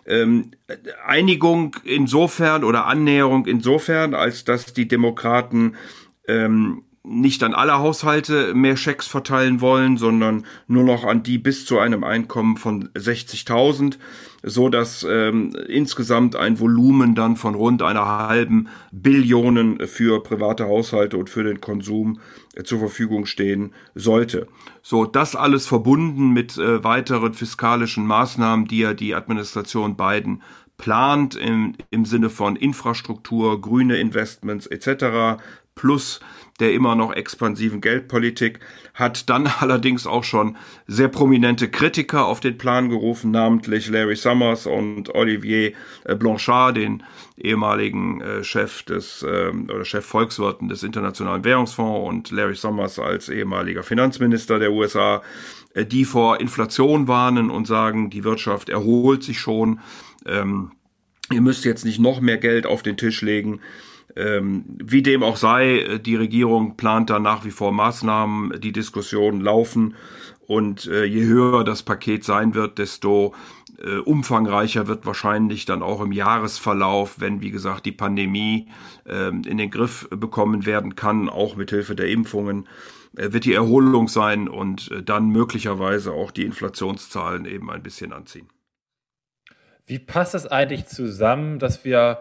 Ähm, 0.06 0.52
Einigung 1.06 1.76
insofern 1.84 2.64
oder 2.64 2.86
Annäherung 2.86 3.46
insofern, 3.46 4.14
als 4.14 4.44
dass 4.44 4.74
die 4.74 4.88
Demokraten 4.88 5.76
ähm, 6.28 6.84
nicht 7.06 7.44
an 7.44 7.54
alle 7.54 7.80
Haushalte 7.80 8.54
mehr 8.54 8.78
Schecks 8.78 9.08
verteilen 9.08 9.60
wollen, 9.60 9.98
sondern 9.98 10.46
nur 10.68 10.86
noch 10.86 11.04
an 11.04 11.22
die 11.22 11.38
bis 11.38 11.66
zu 11.66 11.78
einem 11.78 12.04
Einkommen 12.06 12.56
von 12.56 12.90
60.000, 12.94 13.98
so 14.42 14.70
dass 14.70 15.06
ähm, 15.10 15.54
insgesamt 15.68 16.38
ein 16.38 16.60
Volumen 16.62 17.14
dann 17.14 17.36
von 17.36 17.56
rund 17.56 17.82
einer 17.82 18.06
halben 18.06 18.70
Billionen 18.92 19.86
für 19.86 20.24
private 20.24 20.66
Haushalte 20.66 21.18
und 21.18 21.30
für 21.30 21.44
den 21.44 21.60
Konsum 21.60 22.20
äh, 22.56 22.64
zur 22.64 22.80
Verfügung 22.80 23.26
stehen 23.26 23.74
sollte. 23.96 24.48
So, 24.82 25.06
das 25.06 25.36
alles 25.36 25.68
verbunden 25.68 26.32
mit 26.32 26.58
äh, 26.58 26.86
weiteren 26.86 27.34
fiskalischen 27.34 28.08
Maßnahmen, 28.08 28.66
die 28.66 28.80
ja 28.80 28.94
die 28.94 29.14
Administration 29.14 29.98
Biden 29.98 30.42
plant 30.78 31.36
im, 31.36 31.76
im 31.92 32.06
Sinne 32.06 32.30
von 32.30 32.56
Infrastruktur, 32.56 33.62
grüne 33.62 33.98
Investments 33.98 34.68
etc. 34.68 35.42
plus 35.76 36.20
der 36.60 36.74
immer 36.74 36.96
noch 36.96 37.12
expansiven 37.14 37.82
Geldpolitik, 37.82 38.60
hat 38.94 39.30
dann 39.30 39.48
allerdings 39.60 40.06
auch 40.06 40.24
schon 40.24 40.58
sehr 40.88 41.08
prominente 41.08 41.70
Kritiker 41.70 42.26
auf 42.26 42.40
den 42.40 42.58
Plan 42.58 42.90
gerufen, 42.90 43.32
namentlich 43.32 43.90
Larry 43.90 44.16
Summers 44.16 44.68
und 44.68 45.14
Olivier 45.16 45.74
äh, 46.06 46.16
Blanchard, 46.16 46.78
den 46.78 47.04
ehemaligen 47.38 48.22
äh, 48.22 48.44
Chef 48.44 48.84
des 48.84 49.26
ähm, 49.28 49.68
oder 49.70 49.84
Chef 49.84 50.06
Volkswirten 50.06 50.70
des 50.70 50.84
Internationalen 50.84 51.44
Währungsfonds 51.44 52.08
und 52.08 52.32
Larry 52.32 52.56
Summers 52.56 53.00
als 53.00 53.30
ehemaliger 53.30 53.84
Finanzminister 53.84 54.60
der 54.60 54.72
USA, 54.72 55.24
äh, 55.74 55.86
die 55.86 56.06
vor 56.06 56.40
Inflation 56.40 57.08
warnen 57.08 57.50
und 57.50 57.66
sagen, 57.66 58.10
die 58.10 58.24
Wirtschaft 58.24 58.70
erholt 58.70 59.24
sich 59.24 59.40
schon. 59.40 59.80
Ähm, 60.26 60.72
ihr 61.32 61.42
müsst 61.42 61.66
jetzt 61.66 61.84
nicht 61.84 62.00
noch 62.00 62.22
mehr 62.22 62.38
Geld 62.38 62.68
auf 62.68 62.84
den 62.84 62.96
Tisch 62.96 63.22
legen. 63.22 63.60
Ähm, 64.16 64.66
wie 64.68 65.02
dem 65.02 65.24
auch 65.24 65.38
sei, 65.38 65.80
äh, 65.80 66.00
die 66.00 66.16
Regierung 66.16 66.78
plant 66.78 67.10
da 67.10 67.20
nach 67.20 67.46
wie 67.46 67.52
vor 67.52 67.72
Maßnahmen, 67.72 68.60
die 68.62 68.72
Diskussionen 68.72 69.42
laufen 69.42 69.96
und 70.46 70.86
äh, 70.88 71.06
je 71.06 71.26
höher 71.26 71.64
das 71.64 71.84
Paket 71.84 72.24
sein 72.24 72.54
wird, 72.54 72.78
desto 72.78 73.34
äh, 73.80 73.98
umfangreicher 73.98 74.88
wird 74.88 75.06
wahrscheinlich 75.06 75.66
dann 75.66 75.82
auch 75.82 76.02
im 76.02 76.12
Jahresverlauf, 76.12 77.20
wenn 77.20 77.42
wie 77.42 77.52
gesagt 77.52 77.86
die 77.86 77.92
Pandemie 77.92 78.68
äh, 79.06 79.30
in 79.30 79.58
den 79.58 79.72
Griff 79.72 80.08
bekommen 80.10 80.66
werden 80.66 80.96
kann, 80.96 81.30
auch 81.30 81.56
mit 81.56 81.72
Hilfe 81.72 81.96
der 81.96 82.10
Impfungen, 82.10 82.68
äh, 83.18 83.32
wird 83.32 83.46
die 83.46 83.54
Erholung 83.54 84.08
sein 84.08 84.48
und 84.48 84.92
äh, 84.92 85.02
dann 85.02 85.30
möglicherweise 85.30 86.12
auch 86.12 86.32
die 86.32 86.46
Inflationszahlen 86.46 87.46
eben 87.46 87.70
ein 87.70 87.84
bisschen 87.84 88.14
anziehen. 88.14 88.48
Wie 89.86 90.00
passt 90.00 90.34
das 90.34 90.48
eigentlich 90.48 90.86
zusammen, 90.86 91.60
dass 91.60 91.84
wir 91.84 92.20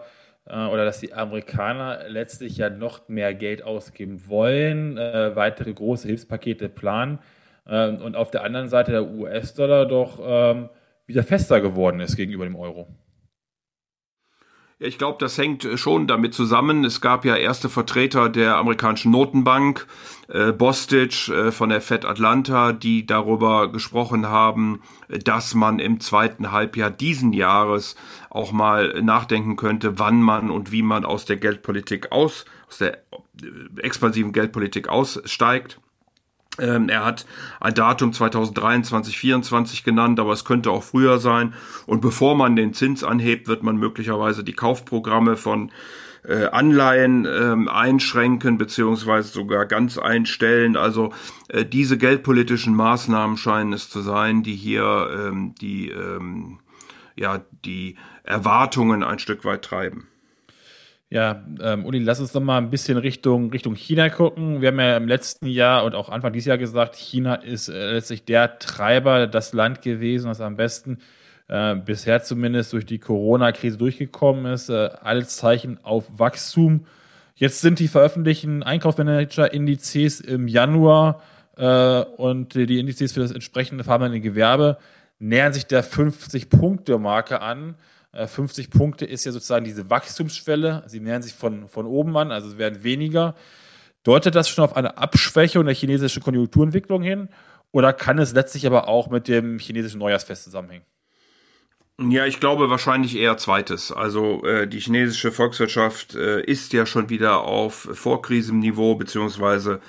oder 0.51 0.83
dass 0.85 0.99
die 0.99 1.13
Amerikaner 1.13 2.09
letztlich 2.09 2.57
ja 2.57 2.69
noch 2.69 3.07
mehr 3.07 3.33
Geld 3.33 3.63
ausgeben 3.63 4.27
wollen, 4.27 4.97
äh, 4.97 5.35
weitere 5.35 5.73
große 5.73 6.07
Hilfspakete 6.07 6.69
planen 6.69 7.19
äh, 7.65 7.89
und 7.89 8.15
auf 8.15 8.31
der 8.31 8.43
anderen 8.43 8.67
Seite 8.67 8.91
der 8.91 9.09
US-Dollar 9.09 9.85
doch 9.85 10.19
ähm, 10.21 10.69
wieder 11.05 11.23
fester 11.23 11.61
geworden 11.61 11.99
ist 11.99 12.15
gegenüber 12.15 12.45
dem 12.45 12.55
Euro. 12.55 12.87
Ich 14.83 14.97
glaube, 14.97 15.17
das 15.17 15.37
hängt 15.37 15.65
schon 15.75 16.07
damit 16.07 16.33
zusammen. 16.33 16.83
Es 16.83 16.99
gab 16.99 17.23
ja 17.23 17.37
erste 17.37 17.69
Vertreter 17.69 18.27
der 18.27 18.57
amerikanischen 18.57 19.11
Notenbank, 19.11 19.87
äh, 20.27 20.51
Bostich 20.51 21.29
äh, 21.29 21.53
von 21.53 21.69
der 21.69 21.79
Fed 21.79 22.03
Atlanta, 22.03 22.73
die 22.73 23.05
darüber 23.05 23.71
gesprochen 23.71 24.27
haben, 24.27 24.81
dass 25.07 25.53
man 25.55 25.79
im 25.79 26.01
zweiten 26.01 26.51
Halbjahr 26.51 26.91
diesen 26.91 27.31
Jahres 27.31 27.95
auch 28.29 28.51
mal 28.51 29.01
nachdenken 29.01 29.55
könnte, 29.55 29.99
wann 29.99 30.21
man 30.21 30.51
und 30.51 30.73
wie 30.73 30.83
man 30.83 31.05
aus 31.05 31.23
der 31.23 31.37
Geldpolitik 31.37 32.11
aus, 32.11 32.43
aus 32.67 32.79
der 32.79 32.97
äh, 32.97 33.79
expansiven 33.81 34.33
Geldpolitik 34.33 34.89
aussteigt. 34.89 35.79
Ähm, 36.59 36.89
er 36.89 37.03
hat 37.03 37.25
ein 37.59 37.73
Datum 37.73 38.13
2023, 38.13 39.15
2024 39.15 39.83
genannt, 39.83 40.19
aber 40.19 40.33
es 40.33 40.45
könnte 40.45 40.69
auch 40.71 40.83
früher 40.83 41.19
sein. 41.19 41.53
Und 41.85 42.01
bevor 42.01 42.35
man 42.35 42.55
den 42.55 42.73
Zins 42.73 43.03
anhebt, 43.03 43.47
wird 43.47 43.63
man 43.63 43.77
möglicherweise 43.77 44.43
die 44.43 44.53
Kaufprogramme 44.53 45.35
von 45.35 45.71
äh, 46.25 46.45
Anleihen 46.45 47.25
ähm, 47.25 47.67
einschränken 47.67 48.57
beziehungsweise 48.57 49.29
sogar 49.29 49.65
ganz 49.65 49.97
einstellen. 49.97 50.77
Also 50.77 51.11
äh, 51.49 51.65
diese 51.65 51.97
geldpolitischen 51.97 52.75
Maßnahmen 52.75 53.37
scheinen 53.37 53.73
es 53.73 53.89
zu 53.89 54.01
sein, 54.01 54.43
die 54.43 54.55
hier 54.55 55.09
ähm, 55.11 55.55
die 55.59 55.89
ähm, 55.89 56.59
ja 57.15 57.41
die 57.65 57.97
Erwartungen 58.23 59.03
ein 59.03 59.19
Stück 59.19 59.43
weit 59.43 59.63
treiben. 59.63 60.07
Ja, 61.13 61.43
ähm, 61.61 61.85
Uli, 61.85 61.99
lass 61.99 62.19
uns 62.19 62.31
doch 62.31 62.41
mal 62.41 62.57
ein 62.57 62.71
bisschen 62.71 62.97
Richtung, 62.97 63.51
Richtung 63.51 63.75
China 63.75 64.09
gucken. 64.09 64.61
Wir 64.61 64.69
haben 64.69 64.79
ja 64.79 64.97
im 64.97 65.07
letzten 65.07 65.45
Jahr 65.45 65.83
und 65.83 65.93
auch 65.93 66.09
Anfang 66.09 66.33
dieses 66.33 66.47
Jahr 66.47 66.57
gesagt, 66.57 66.95
China 66.95 67.35
ist 67.35 67.69
äh, 67.69 67.91
letztlich 67.91 68.25
der 68.25 68.57
Treiber, 68.57 69.27
das 69.27 69.53
Land 69.53 69.83
gewesen, 69.83 70.29
das 70.29 70.41
am 70.41 70.55
besten 70.55 70.97
äh, 71.49 71.75
bisher 71.75 72.23
zumindest 72.23 72.73
durch 72.73 72.87
die 72.87 72.97
Corona-Krise 72.97 73.77
durchgekommen 73.77 74.51
ist. 74.51 74.69
Äh, 74.69 74.89
alles 75.03 75.37
Zeichen 75.37 75.77
auf 75.83 76.05
Wachstum. 76.17 76.87
Jetzt 77.35 77.61
sind 77.61 77.77
die 77.77 77.89
veröffentlichten 77.89 78.63
Einkaufsmanager-Indizes 78.63 80.19
im 80.19 80.47
Januar 80.47 81.21
äh, 81.57 81.99
und 81.99 82.55
die 82.55 82.79
Indizes 82.79 83.13
für 83.13 83.19
das 83.19 83.31
entsprechende 83.31 83.83
farbenende 83.83 84.19
Gewerbe 84.19 84.79
nähern 85.19 85.53
sich 85.53 85.67
der 85.67 85.83
50-Punkte-Marke 85.83 87.39
an. 87.39 87.75
50 88.13 88.65
äh, 88.65 88.69
Punkte 88.69 89.05
ist 89.05 89.25
ja 89.25 89.31
sozusagen 89.31 89.65
diese 89.65 89.89
Wachstumsschwelle. 89.89 90.83
Sie 90.87 90.99
nähern 90.99 91.21
sich 91.21 91.33
von, 91.33 91.67
von 91.67 91.85
oben 91.85 92.15
an, 92.17 92.31
also 92.31 92.57
werden 92.57 92.83
weniger. 92.83 93.35
Deutet 94.03 94.35
das 94.35 94.49
schon 94.49 94.63
auf 94.63 94.75
eine 94.75 94.97
Abschwächung 94.97 95.65
der 95.65 95.73
chinesischen 95.73 96.21
Konjunkturentwicklung 96.21 97.01
hin? 97.01 97.29
Oder 97.71 97.91
kann 97.93 98.19
es 98.19 98.33
letztlich 98.33 98.67
aber 98.67 98.87
auch 98.87 99.09
mit 99.09 99.27
dem 99.27 99.57
chinesischen 99.57 99.99
Neujahrsfest 99.99 100.43
zusammenhängen? 100.43 100.85
Ja, 101.99 102.25
ich 102.25 102.39
glaube 102.39 102.69
wahrscheinlich 102.69 103.15
eher 103.15 103.37
zweites. 103.37 103.91
Also 103.91 104.43
äh, 104.45 104.67
die 104.67 104.79
chinesische 104.79 105.31
Volkswirtschaft 105.31 106.15
äh, 106.15 106.41
ist 106.41 106.73
ja 106.73 106.85
schon 106.85 107.09
wieder 107.09 107.41
auf 107.41 107.87
Vorkrisenniveau 107.93 108.95
beziehungsweise 108.95 109.79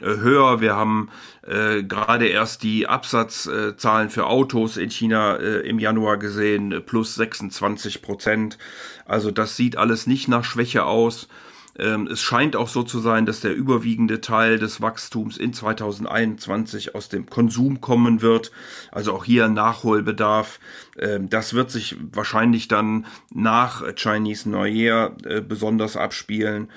höher. 0.00 0.60
Wir 0.60 0.76
haben 0.76 1.10
äh, 1.42 1.82
gerade 1.82 2.26
erst 2.26 2.62
die 2.62 2.86
Absatzzahlen 2.86 4.10
für 4.10 4.26
Autos 4.26 4.76
in 4.76 4.90
China 4.90 5.36
äh, 5.36 5.60
im 5.68 5.78
Januar 5.78 6.18
gesehen, 6.18 6.82
plus 6.84 7.14
26 7.14 8.02
Prozent. 8.02 8.58
Also 9.04 9.30
das 9.30 9.56
sieht 9.56 9.76
alles 9.76 10.06
nicht 10.06 10.28
nach 10.28 10.44
Schwäche 10.44 10.84
aus. 10.84 11.28
Ähm, 11.78 12.06
es 12.06 12.20
scheint 12.20 12.56
auch 12.56 12.68
so 12.68 12.82
zu 12.82 13.00
sein, 13.00 13.26
dass 13.26 13.40
der 13.40 13.54
überwiegende 13.54 14.20
Teil 14.20 14.58
des 14.58 14.80
Wachstums 14.80 15.36
in 15.36 15.52
2021 15.52 16.94
aus 16.94 17.08
dem 17.08 17.26
Konsum 17.26 17.80
kommen 17.80 18.22
wird. 18.22 18.50
Also 18.92 19.12
auch 19.12 19.24
hier 19.24 19.48
Nachholbedarf. 19.48 20.58
Ähm, 20.98 21.28
das 21.28 21.54
wird 21.54 21.70
sich 21.70 21.96
wahrscheinlich 22.12 22.68
dann 22.68 23.06
nach 23.32 23.82
Chinese 23.94 24.48
New 24.48 24.64
Year 24.64 25.16
äh, 25.24 25.40
besonders 25.40 25.96
abspielen. 25.96 26.68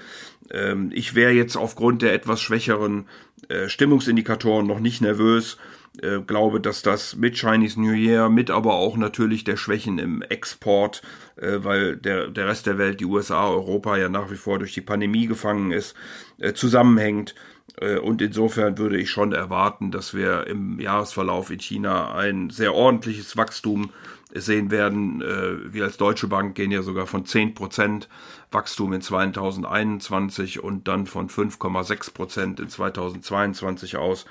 Ähm, 0.51 0.91
ich 0.94 1.15
wäre 1.15 1.32
jetzt 1.32 1.56
aufgrund 1.56 2.01
der 2.01 2.13
etwas 2.13 2.41
schwächeren 2.41 3.08
äh, 3.48 3.70
Stimmungsindikatoren 3.70 4.68
noch 4.68 4.79
nicht 4.79 5.01
nervös. 5.01 5.58
Äh, 6.01 6.20
glaube, 6.22 6.62
dass 6.62 6.82
das 6.82 7.15
mit 7.15 7.36
Chinese 7.36 7.82
New 7.82 7.94
Year, 7.94 8.29
mit 8.29 8.51
aber 8.51 8.75
auch 8.75 8.96
natürlich 8.96 9.44
der 9.44 9.58
Schwächen 9.58 9.98
im 9.98 10.22
Export, 10.22 11.01
äh, 11.36 11.63
weil 11.63 11.98
der, 11.98 12.27
der 12.27 12.48
Rest 12.48 12.68
der 12.68 12.77
Welt, 12.77 13.00
die 13.00 13.06
USA, 13.06 13.50
Europa 13.50 13.98
ja 13.98 14.08
nach 14.08 14.29
wie 14.32 14.36
vor 14.36 14.60
durch 14.60 14.74
die 14.74 14.82
Pandemie 14.82 15.27
gefangen 15.27 15.72
ist, 15.72 15.96
äh, 16.38 16.53
zusammenhängt. 16.53 17.36
Äh, 17.82 17.98
und 17.98 18.22
insofern 18.22 18.77
würde 18.77 18.98
ich 18.98 19.10
schon 19.10 19.34
erwarten, 19.34 19.91
dass 19.91 20.13
wir 20.13 20.48
im 20.48 20.79
Jahresverlauf 20.79 21.50
in 21.50 21.60
China 21.60 22.13
ein 22.13 22.50
sehr 22.50 22.74
ordentliches 22.74 23.36
Wachstum 23.36 23.91
sehen 24.33 24.71
werden. 24.71 25.21
Äh, 25.21 25.74
wir 25.74 25.83
als 25.86 25.98
Deutsche 25.98 26.27
Bank 26.27 26.55
gehen 26.55 26.71
ja 26.71 26.81
sogar 26.81 27.07
von 27.07 27.25
10% 27.25 28.07
Wachstum 28.51 28.93
in 28.93 29.01
2021 29.01 30.63
und 30.63 30.88
dann 30.88 31.05
von 31.05 31.29
5,6% 31.29 32.62
in 32.62 32.69
2022 32.69 33.98
aus. 33.98 34.25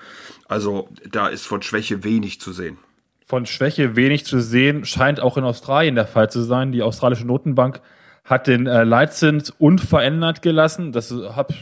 Also 0.47 0.89
da 1.11 1.29
ist 1.29 1.47
von 1.47 1.63
Schwäche 1.63 2.05
wenig 2.05 2.41
zu 2.41 2.53
sehen. 2.53 2.79
Von 3.27 3.45
Schwäche 3.47 3.95
wenig 3.97 4.25
zu 4.25 4.41
sehen 4.41 4.85
scheint 4.85 5.21
auch 5.21 5.37
in 5.37 5.45
Australien 5.45 5.95
der 5.95 6.07
Fall 6.07 6.31
zu 6.31 6.43
sein. 6.43 6.73
Die 6.73 6.83
australische 6.83 7.27
Notenbank 7.27 7.81
hat 8.25 8.47
den 8.47 8.67
äh, 8.67 8.85
Leitzins 8.85 9.51
unverändert 9.51 10.43
gelassen. 10.43 10.93
Das 10.93 11.13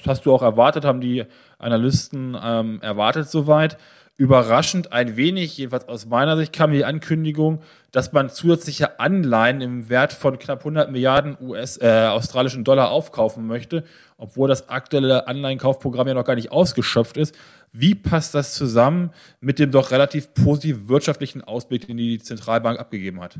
hast 0.06 0.26
du 0.26 0.32
auch 0.32 0.42
erwartet, 0.42 0.84
haben 0.84 1.00
die 1.00 1.24
Analysten 1.58 2.36
ähm, 2.40 2.80
erwartet 2.82 3.28
soweit 3.28 3.78
überraschend 4.18 4.92
ein 4.92 5.16
wenig, 5.16 5.58
jedenfalls 5.58 5.88
aus 5.88 6.06
meiner 6.06 6.36
Sicht, 6.36 6.52
kam 6.52 6.72
die 6.72 6.84
Ankündigung, 6.84 7.62
dass 7.92 8.12
man 8.12 8.30
zusätzliche 8.30 8.98
Anleihen 8.98 9.60
im 9.60 9.88
Wert 9.88 10.12
von 10.12 10.38
knapp 10.38 10.60
100 10.60 10.90
Milliarden 10.90 11.36
US, 11.40 11.78
äh, 11.80 12.06
australischen 12.06 12.64
Dollar 12.64 12.90
aufkaufen 12.90 13.46
möchte, 13.46 13.84
obwohl 14.16 14.48
das 14.48 14.68
aktuelle 14.70 15.28
Anleihenkaufprogramm 15.28 16.08
ja 16.08 16.14
noch 16.14 16.24
gar 16.24 16.34
nicht 16.34 16.50
ausgeschöpft 16.50 17.16
ist. 17.18 17.36
Wie 17.72 17.94
passt 17.94 18.34
das 18.34 18.54
zusammen 18.54 19.10
mit 19.40 19.58
dem 19.58 19.70
doch 19.70 19.90
relativ 19.90 20.32
positiven 20.32 20.88
wirtschaftlichen 20.88 21.44
Ausblick, 21.44 21.86
den 21.86 21.98
die 21.98 22.18
Zentralbank 22.18 22.80
abgegeben 22.80 23.20
hat? 23.20 23.38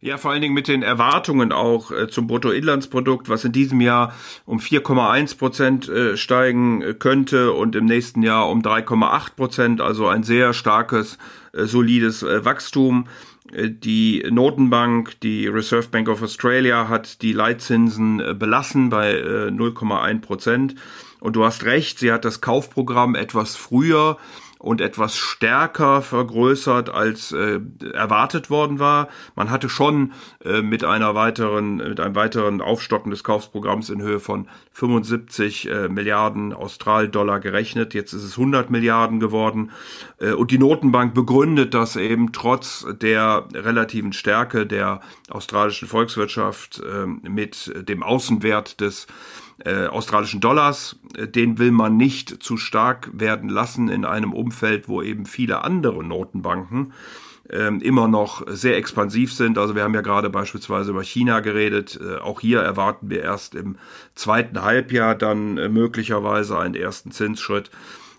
Ja, 0.00 0.16
vor 0.16 0.30
allen 0.30 0.42
Dingen 0.42 0.54
mit 0.54 0.68
den 0.68 0.84
Erwartungen 0.84 1.50
auch 1.50 1.90
äh, 1.90 2.06
zum 2.06 2.28
Bruttoinlandsprodukt, 2.28 3.28
was 3.28 3.44
in 3.44 3.50
diesem 3.50 3.80
Jahr 3.80 4.14
um 4.46 4.60
4,1 4.60 5.36
Prozent 5.36 5.88
äh, 5.88 6.16
steigen 6.16 6.82
äh, 6.82 6.94
könnte 6.94 7.52
und 7.52 7.74
im 7.74 7.86
nächsten 7.86 8.22
Jahr 8.22 8.48
um 8.48 8.62
3,8 8.62 9.34
Prozent, 9.34 9.80
also 9.80 10.06
ein 10.06 10.22
sehr 10.22 10.54
starkes, 10.54 11.18
äh, 11.52 11.64
solides 11.64 12.22
äh, 12.22 12.44
Wachstum. 12.44 13.08
Äh, 13.52 13.70
die 13.70 14.24
Notenbank, 14.30 15.18
die 15.18 15.48
Reserve 15.48 15.88
Bank 15.88 16.08
of 16.08 16.22
Australia, 16.22 16.88
hat 16.88 17.20
die 17.22 17.32
Leitzinsen 17.32 18.38
belassen 18.38 18.90
bei 18.90 19.20
0,1 19.20 20.20
Prozent. 20.20 20.74
Und 21.18 21.34
du 21.34 21.44
hast 21.44 21.64
recht, 21.64 21.98
sie 21.98 22.12
hat 22.12 22.24
das 22.24 22.40
Kaufprogramm 22.40 23.16
etwas 23.16 23.56
früher 23.56 24.16
und 24.58 24.80
etwas 24.80 25.16
stärker 25.16 26.02
vergrößert 26.02 26.90
als 26.90 27.32
äh, 27.32 27.60
erwartet 27.92 28.50
worden 28.50 28.78
war. 28.78 29.08
Man 29.36 29.50
hatte 29.50 29.68
schon 29.68 30.12
äh, 30.44 30.62
mit 30.62 30.84
einer 30.84 31.14
weiteren, 31.14 31.76
mit 31.76 32.00
einem 32.00 32.16
weiteren 32.16 32.60
Aufstocken 32.60 33.10
des 33.10 33.22
Kaufprogramms 33.22 33.88
in 33.88 34.02
Höhe 34.02 34.18
von 34.20 34.48
75 34.72 35.70
äh, 35.70 35.88
Milliarden 35.88 36.52
Australdollar 36.52 37.40
gerechnet. 37.40 37.94
Jetzt 37.94 38.12
ist 38.12 38.24
es 38.24 38.32
100 38.32 38.70
Milliarden 38.70 39.20
geworden. 39.20 39.70
Äh, 40.18 40.32
und 40.32 40.50
die 40.50 40.58
Notenbank 40.58 41.14
begründet 41.14 41.74
das 41.74 41.96
eben 41.96 42.32
trotz 42.32 42.86
der 43.00 43.46
relativen 43.54 44.12
Stärke 44.12 44.66
der 44.66 45.00
australischen 45.30 45.86
Volkswirtschaft 45.86 46.80
äh, 46.80 47.06
mit 47.06 47.72
dem 47.88 48.02
Außenwert 48.02 48.80
des 48.80 49.06
äh, 49.64 49.86
australischen 49.86 50.40
Dollars. 50.40 50.96
Äh, 51.16 51.28
den 51.28 51.58
will 51.58 51.72
man 51.72 51.96
nicht 51.96 52.42
zu 52.42 52.56
stark 52.56 53.10
werden 53.12 53.48
lassen 53.48 53.88
in 53.88 54.04
einem 54.04 54.32
Umfeld, 54.32 54.88
wo 54.88 55.02
eben 55.02 55.26
viele 55.26 55.64
andere 55.64 56.04
Notenbanken 56.04 56.92
ähm, 57.50 57.80
immer 57.80 58.08
noch 58.08 58.42
sehr 58.46 58.76
expansiv 58.76 59.32
sind. 59.32 59.58
Also 59.58 59.74
wir 59.74 59.82
haben 59.82 59.94
ja 59.94 60.02
gerade 60.02 60.30
beispielsweise 60.30 60.90
über 60.90 61.02
China 61.02 61.40
geredet. 61.40 61.98
Äh, 62.00 62.18
auch 62.18 62.40
hier 62.40 62.60
erwarten 62.60 63.10
wir 63.10 63.22
erst 63.22 63.54
im 63.54 63.76
zweiten 64.14 64.62
Halbjahr 64.62 65.14
dann 65.14 65.56
äh, 65.56 65.68
möglicherweise 65.68 66.58
einen 66.58 66.74
ersten 66.74 67.10
Zinsschritt. 67.10 67.70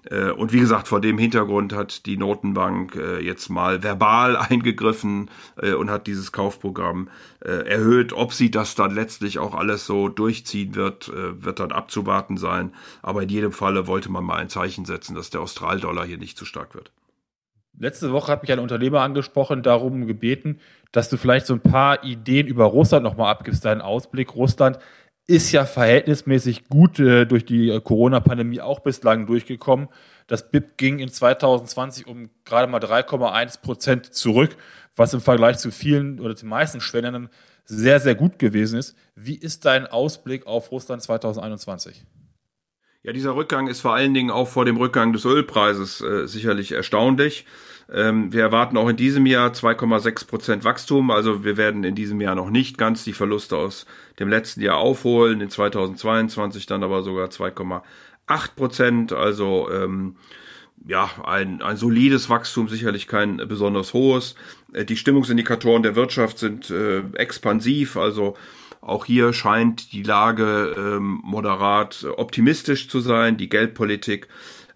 Äh, 0.10 0.32
und 0.32 0.54
wie 0.54 0.60
gesagt, 0.60 0.88
vor 0.88 1.02
dem 1.02 1.18
Hintergrund 1.18 1.74
hat 1.74 2.06
die 2.06 2.18
Notenbank 2.18 2.96
äh, 2.96 3.20
jetzt 3.20 3.50
mal 3.50 3.84
verbal 3.84 4.36
eingegriffen 4.50 5.30
äh, 5.62 5.74
und 5.74 5.90
hat 5.90 6.08
dieses 6.08 6.32
Kaufprogramm 6.32 7.10
erhöht. 7.42 8.12
Ob 8.12 8.34
sie 8.34 8.52
das 8.52 8.76
dann 8.76 8.92
letztlich 8.92 9.40
auch 9.40 9.56
alles 9.56 9.86
so 9.86 10.10
durchziehen 10.10 10.76
wird, 10.76 11.10
wird 11.10 11.62
dann 11.62 11.72
abzuwarten 11.72 12.36
sein. 12.36 12.74
Aber 13.02 13.24
in 13.24 13.30
jedem 13.30 13.54
Falle 13.54 13.88
wollte 13.88 14.12
man 14.12 14.26
mal 14.26 14.36
ein 14.36 14.50
Zeichen 14.50 14.84
setzen, 14.84 15.16
dass 15.16 15.30
der 15.30 15.40
Australdollar 15.40 16.06
hier 16.06 16.18
nicht 16.18 16.38
zu 16.38 16.44
stark 16.44 16.76
wird. 16.76 16.92
Letzte 17.78 18.12
Woche 18.12 18.30
hat 18.34 18.42
mich 18.42 18.52
ein 18.52 18.60
Unternehmer 18.60 19.00
angesprochen, 19.00 19.64
darum 19.64 20.06
gebeten, 20.06 20.60
dass 20.92 21.10
du 21.10 21.16
vielleicht 21.16 21.46
so 21.46 21.54
ein 21.54 21.62
paar 21.62 22.04
Ideen 22.04 22.46
über 22.46 22.66
Russland 22.66 23.06
nochmal 23.06 23.32
abgibst, 23.32 23.64
deinen 23.64 23.80
Ausblick. 23.80 24.36
Russland 24.36 24.80
ist 25.30 25.52
ja 25.52 25.66
verhältnismäßig 25.66 26.70
gut 26.70 27.00
äh, 27.00 27.26
durch 27.26 27.46
die 27.46 27.70
äh, 27.70 27.80
Corona-Pandemie 27.80 28.62
auch 28.62 28.80
bislang 28.80 29.28
durchgekommen. 29.28 29.88
Das 30.26 30.50
BIP 30.50 30.76
ging 30.78 30.98
in 30.98 31.10
2020 31.10 32.08
um 32.08 32.32
gerade 32.46 32.70
mal 32.70 32.80
3,1 32.80 33.62
Prozent 33.62 34.14
zurück, 34.14 34.56
was 34.96 35.14
im 35.14 35.22
Vergleich 35.22 35.60
zu 35.60 35.70
vielen 35.70 36.20
oder 36.20 36.34
den 36.34 36.50
meisten 36.50 36.82
Schwellenländern 36.82 37.30
sehr, 37.64 38.00
sehr 38.00 38.16
gut 38.16 38.40
gewesen 38.40 38.80
ist. 38.80 38.96
Wie 39.16 39.36
ist 39.36 39.66
dein 39.66 39.86
Ausblick 39.86 40.48
auf 40.48 40.72
Russland 40.72 41.04
2021? 41.04 42.06
Ja, 43.04 43.14
dieser 43.14 43.36
Rückgang 43.36 43.68
ist 43.68 43.82
vor 43.82 43.94
allen 43.94 44.16
Dingen 44.16 44.32
auch 44.32 44.48
vor 44.48 44.66
dem 44.66 44.78
Rückgang 44.78 45.14
des 45.14 45.26
Ölpreises 45.26 46.02
äh, 46.02 46.28
sicherlich 46.28 46.72
erstaunlich. 46.72 47.46
Ähm, 47.92 48.32
wir 48.32 48.42
erwarten 48.42 48.78
auch 48.78 48.88
in 48.90 48.98
diesem 48.98 49.26
Jahr 49.26 49.52
2,6 49.52 50.28
Prozent 50.28 50.64
Wachstum. 50.64 51.12
Also 51.12 51.44
wir 51.44 51.58
werden 51.58 51.84
in 51.84 51.96
diesem 51.96 52.22
Jahr 52.22 52.36
noch 52.36 52.50
nicht 52.50 52.78
ganz 52.78 53.04
die 53.04 53.14
Verluste 53.14 53.58
aus 53.58 53.86
dem 54.20 54.30
letzten 54.30 54.62
Jahr 54.62 54.78
aufholen. 54.78 55.42
In 55.42 55.50
2022 55.50 56.66
dann 56.66 56.84
aber 56.84 57.02
sogar 57.04 57.30
2,8 57.30 57.82
Prozent. 58.56 59.14
Also 59.14 59.70
ähm, 59.72 60.16
ja, 60.88 61.10
ein, 61.26 61.62
ein 61.62 61.78
solides 61.78 62.30
Wachstum, 62.30 62.70
sicherlich 62.70 63.08
kein 63.08 63.38
besonders 63.38 63.94
hohes. 63.94 64.36
Äh, 64.74 64.86
die 64.86 64.98
Stimmungsindikatoren 64.98 65.84
der 65.84 65.96
Wirtschaft 65.96 66.40
sind 66.40 66.70
äh, 66.70 67.02
expansiv, 67.16 67.98
also 67.98 68.36
auch 68.82 69.06
hier 69.06 69.34
scheint 69.34 69.92
die 69.92 70.04
Lage 70.04 70.74
ähm, 70.78 71.20
moderat 71.24 72.06
optimistisch 72.16 72.88
zu 72.88 73.02
sein. 73.02 73.36
Die 73.36 73.50
Geldpolitik 73.50 74.30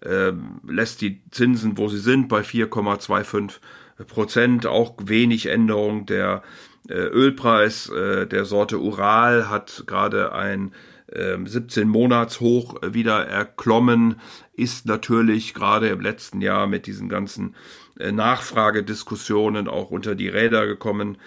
äh, 0.04 0.32
lässt 0.66 1.00
die 1.00 1.22
Zinsen, 1.30 1.78
wo 1.78 1.88
sie 1.88 1.98
sind, 1.98 2.28
bei 2.28 2.40
4,25 2.40 3.58
Prozent. 4.06 4.66
Auch 4.66 4.94
wenig 5.02 5.46
Änderung. 5.46 6.06
Der 6.06 6.42
äh, 6.88 6.94
Ölpreis 6.94 7.88
äh, 7.88 8.26
der 8.26 8.44
Sorte 8.44 8.78
Ural 8.78 9.48
hat 9.48 9.84
gerade 9.86 10.32
ein 10.32 10.72
17-Monats-Hoch 11.14 12.76
ähm, 12.82 12.94
wieder 12.94 13.26
erklommen, 13.26 14.16
ist 14.54 14.86
natürlich 14.86 15.54
gerade 15.54 15.88
im 15.88 16.00
letzten 16.00 16.40
Jahr 16.40 16.66
mit 16.66 16.86
diesen 16.86 17.08
ganzen 17.08 17.54
äh, 17.98 18.10
Nachfragediskussionen 18.10 19.68
auch 19.68 19.90
unter 19.90 20.14
die 20.14 20.28
Räder 20.28 20.66
gekommen. 20.66 21.18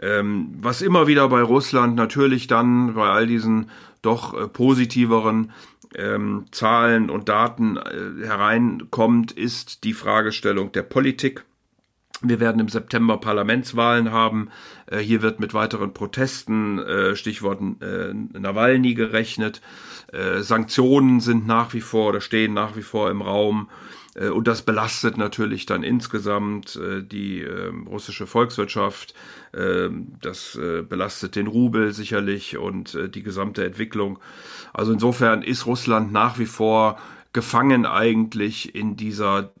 Ähm, 0.00 0.54
was 0.60 0.82
immer 0.82 1.06
wieder 1.06 1.28
bei 1.28 1.42
Russland 1.42 1.94
natürlich 1.94 2.46
dann 2.46 2.94
bei 2.94 3.08
all 3.08 3.26
diesen 3.26 3.70
doch 4.02 4.34
äh, 4.34 4.48
positiveren 4.48 5.52
ähm, 5.96 6.46
Zahlen 6.50 7.10
und 7.10 7.28
Daten 7.28 7.76
äh, 7.76 8.26
hereinkommt, 8.26 9.32
ist 9.32 9.84
die 9.84 9.92
Fragestellung 9.92 10.72
der 10.72 10.82
Politik. 10.82 11.44
Wir 12.22 12.40
werden 12.40 12.60
im 12.60 12.68
September 12.68 13.18
Parlamentswahlen 13.18 14.10
haben. 14.10 14.48
Äh, 14.86 14.98
hier 14.98 15.22
wird 15.22 15.40
mit 15.40 15.52
weiteren 15.52 15.92
Protesten, 15.92 16.78
äh, 16.78 17.16
Stichwort 17.16 17.60
äh, 17.82 18.14
Nawalny 18.14 18.94
gerechnet. 18.94 19.60
Äh, 20.12 20.40
Sanktionen 20.40 21.20
sind 21.20 21.46
nach 21.46 21.74
wie 21.74 21.80
vor 21.80 22.10
oder 22.10 22.20
stehen 22.20 22.54
nach 22.54 22.76
wie 22.76 22.82
vor 22.82 23.10
im 23.10 23.20
Raum. 23.20 23.68
Äh, 24.14 24.28
und 24.28 24.48
das 24.48 24.62
belastet 24.62 25.16
natürlich 25.16 25.66
dann 25.66 25.82
insgesamt 25.82 26.76
äh, 26.76 27.02
die 27.02 27.40
ähm, 27.40 27.86
russische 27.86 28.26
Volkswirtschaft. 28.26 29.14
Ähm, 29.54 30.12
das 30.20 30.56
äh, 30.56 30.82
belastet 30.82 31.36
den 31.36 31.46
Rubel 31.46 31.92
sicherlich 31.92 32.56
und 32.56 32.98
die 33.14 33.22
gesamte 33.22 33.64
Entwicklung. 33.64 34.18
Also 34.72 34.92
insofern 34.92 35.42
ist 35.42 35.66
Russland 35.66 36.12
nach 36.12 36.38
wie 36.38 36.46
vor 36.46 36.98
gefangen 37.32 37.84
eigentlich 37.84 38.76
in 38.76 38.94
dieser, 38.96 39.52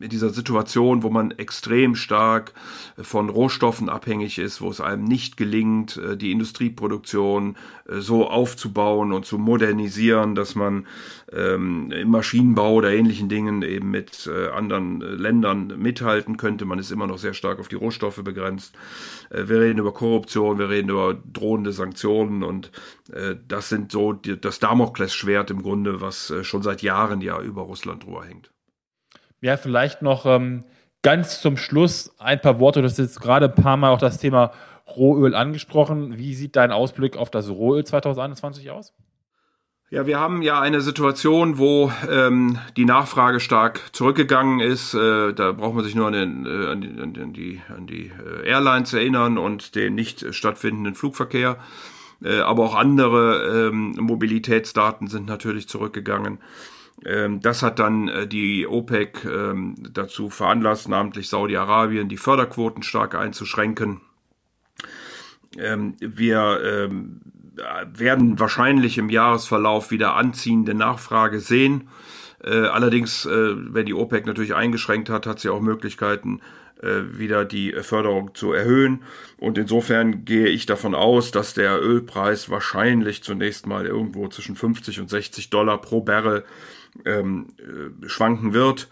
in 0.00 0.08
dieser 0.08 0.30
Situation, 0.30 1.02
wo 1.02 1.10
man 1.10 1.32
extrem 1.32 1.96
stark 1.96 2.54
von 2.96 3.28
Rohstoffen 3.28 3.90
abhängig 3.90 4.38
ist, 4.38 4.62
wo 4.62 4.70
es 4.70 4.80
einem 4.80 5.04
nicht 5.04 5.36
gelingt, 5.36 6.00
die 6.16 6.32
Industrieproduktion 6.32 7.56
so 7.86 8.26
aufzubauen 8.26 9.12
und 9.12 9.26
zu 9.26 9.36
modernisieren, 9.36 10.34
dass 10.34 10.54
man 10.54 10.86
ähm, 11.34 11.90
im 11.90 12.10
Maschinenbau 12.10 12.74
oder 12.74 12.92
ähnlichen 12.92 13.28
Dingen 13.28 13.62
eben 13.62 13.90
mit 13.90 14.28
anderen 14.54 15.00
Ländern 15.00 15.66
mithalten 15.78 16.36
könnte. 16.36 16.64
Man 16.64 16.78
ist 16.78 16.90
immer 16.90 17.06
noch 17.06 17.18
sehr 17.18 17.34
stark 17.34 17.60
auf 17.60 17.68
die 17.68 17.76
Rohstoffe 17.76 18.22
begrenzt. 18.22 18.74
wir 19.30 19.60
reden 19.60 19.78
über 19.78 19.92
Korruption, 19.92 20.58
wir 20.58 20.70
reden 20.70 20.90
über 20.90 21.14
drohende 21.14 21.72
Sanktionen 21.72 22.42
und 22.42 22.70
das 23.48 23.68
sind 23.68 23.92
so 23.92 24.12
das 24.12 24.58
Damoklesschwert 24.58 25.50
im 25.50 25.62
Grunde, 25.62 26.00
was 26.00 26.32
schon 26.42 26.62
seit 26.62 26.82
Jahren 26.82 26.94
Jahren 26.94 27.20
ja 27.20 27.40
über 27.40 27.62
Russland 27.62 28.04
drüber 28.04 28.24
hängt. 28.24 28.50
Ja, 29.40 29.56
vielleicht 29.56 30.02
noch 30.02 30.26
ähm, 30.26 30.64
ganz 31.02 31.40
zum 31.40 31.56
Schluss 31.56 32.14
ein 32.18 32.40
paar 32.40 32.58
Worte. 32.60 32.80
Du 32.80 32.88
hast 32.88 32.98
jetzt 32.98 33.20
gerade 33.20 33.46
ein 33.46 33.54
paar 33.54 33.76
Mal 33.76 33.90
auch 33.90 33.98
das 33.98 34.18
Thema 34.18 34.52
Rohöl 34.96 35.34
angesprochen. 35.34 36.18
Wie 36.18 36.34
sieht 36.34 36.56
dein 36.56 36.72
Ausblick 36.72 37.16
auf 37.16 37.30
das 37.30 37.48
Rohöl 37.50 37.84
2021 37.84 38.70
aus? 38.70 38.94
Ja, 39.90 40.06
wir 40.06 40.18
haben 40.18 40.42
ja 40.42 40.60
eine 40.60 40.80
Situation, 40.80 41.58
wo 41.58 41.92
ähm, 42.10 42.58
die 42.76 42.86
Nachfrage 42.86 43.38
stark 43.38 43.80
zurückgegangen 43.92 44.60
ist. 44.60 44.94
Äh, 44.94 45.34
da 45.34 45.52
braucht 45.52 45.74
man 45.74 45.84
sich 45.84 45.94
nur 45.94 46.06
an, 46.06 46.14
den, 46.14 46.46
äh, 46.46 46.66
an 46.66 46.80
die, 46.80 47.00
an 47.00 47.32
die, 47.32 47.60
an 47.68 47.86
die 47.86 48.10
äh, 48.10 48.48
Airlines 48.48 48.92
erinnern 48.94 49.36
und 49.38 49.74
den 49.74 49.94
nicht 49.94 50.34
stattfindenden 50.34 50.94
Flugverkehr. 50.94 51.58
Äh, 52.22 52.40
aber 52.40 52.64
auch 52.64 52.74
andere 52.74 53.68
ähm, 53.68 53.96
Mobilitätsdaten 54.00 55.08
sind 55.08 55.26
natürlich 55.26 55.68
zurückgegangen. 55.68 56.38
Ähm, 57.04 57.40
das 57.40 57.62
hat 57.62 57.78
dann 57.78 58.08
äh, 58.08 58.26
die 58.26 58.66
OPEC 58.66 59.24
ähm, 59.26 59.74
dazu 59.92 60.30
veranlasst, 60.30 60.88
namentlich 60.88 61.28
Saudi-Arabien, 61.28 62.08
die 62.08 62.16
Förderquoten 62.16 62.82
stark 62.82 63.14
einzuschränken. 63.14 64.00
Ähm, 65.58 65.94
wir 66.00 66.60
ähm, 66.64 67.20
werden 67.92 68.38
wahrscheinlich 68.38 68.98
im 68.98 69.10
Jahresverlauf 69.10 69.90
wieder 69.90 70.16
anziehende 70.16 70.74
Nachfrage 70.74 71.40
sehen. 71.40 71.88
Äh, 72.42 72.66
allerdings, 72.66 73.24
äh, 73.26 73.54
wenn 73.56 73.86
die 73.86 73.94
OPEC 73.94 74.26
natürlich 74.26 74.54
eingeschränkt 74.54 75.08
hat, 75.08 75.26
hat 75.26 75.40
sie 75.40 75.48
auch 75.48 75.60
Möglichkeiten, 75.60 76.40
äh, 76.82 77.18
wieder 77.18 77.44
die 77.44 77.72
Förderung 77.80 78.34
zu 78.34 78.52
erhöhen. 78.52 79.02
Und 79.38 79.56
insofern 79.56 80.24
gehe 80.24 80.48
ich 80.48 80.66
davon 80.66 80.94
aus, 80.94 81.30
dass 81.30 81.54
der 81.54 81.80
Ölpreis 81.80 82.50
wahrscheinlich 82.50 83.22
zunächst 83.22 83.66
mal 83.66 83.86
irgendwo 83.86 84.28
zwischen 84.28 84.56
50 84.56 85.00
und 85.00 85.08
60 85.08 85.50
Dollar 85.50 85.80
pro 85.80 86.02
Barrel 86.02 86.44
ähm, 87.04 87.46
äh, 87.58 88.08
schwanken 88.08 88.52
wird 88.52 88.88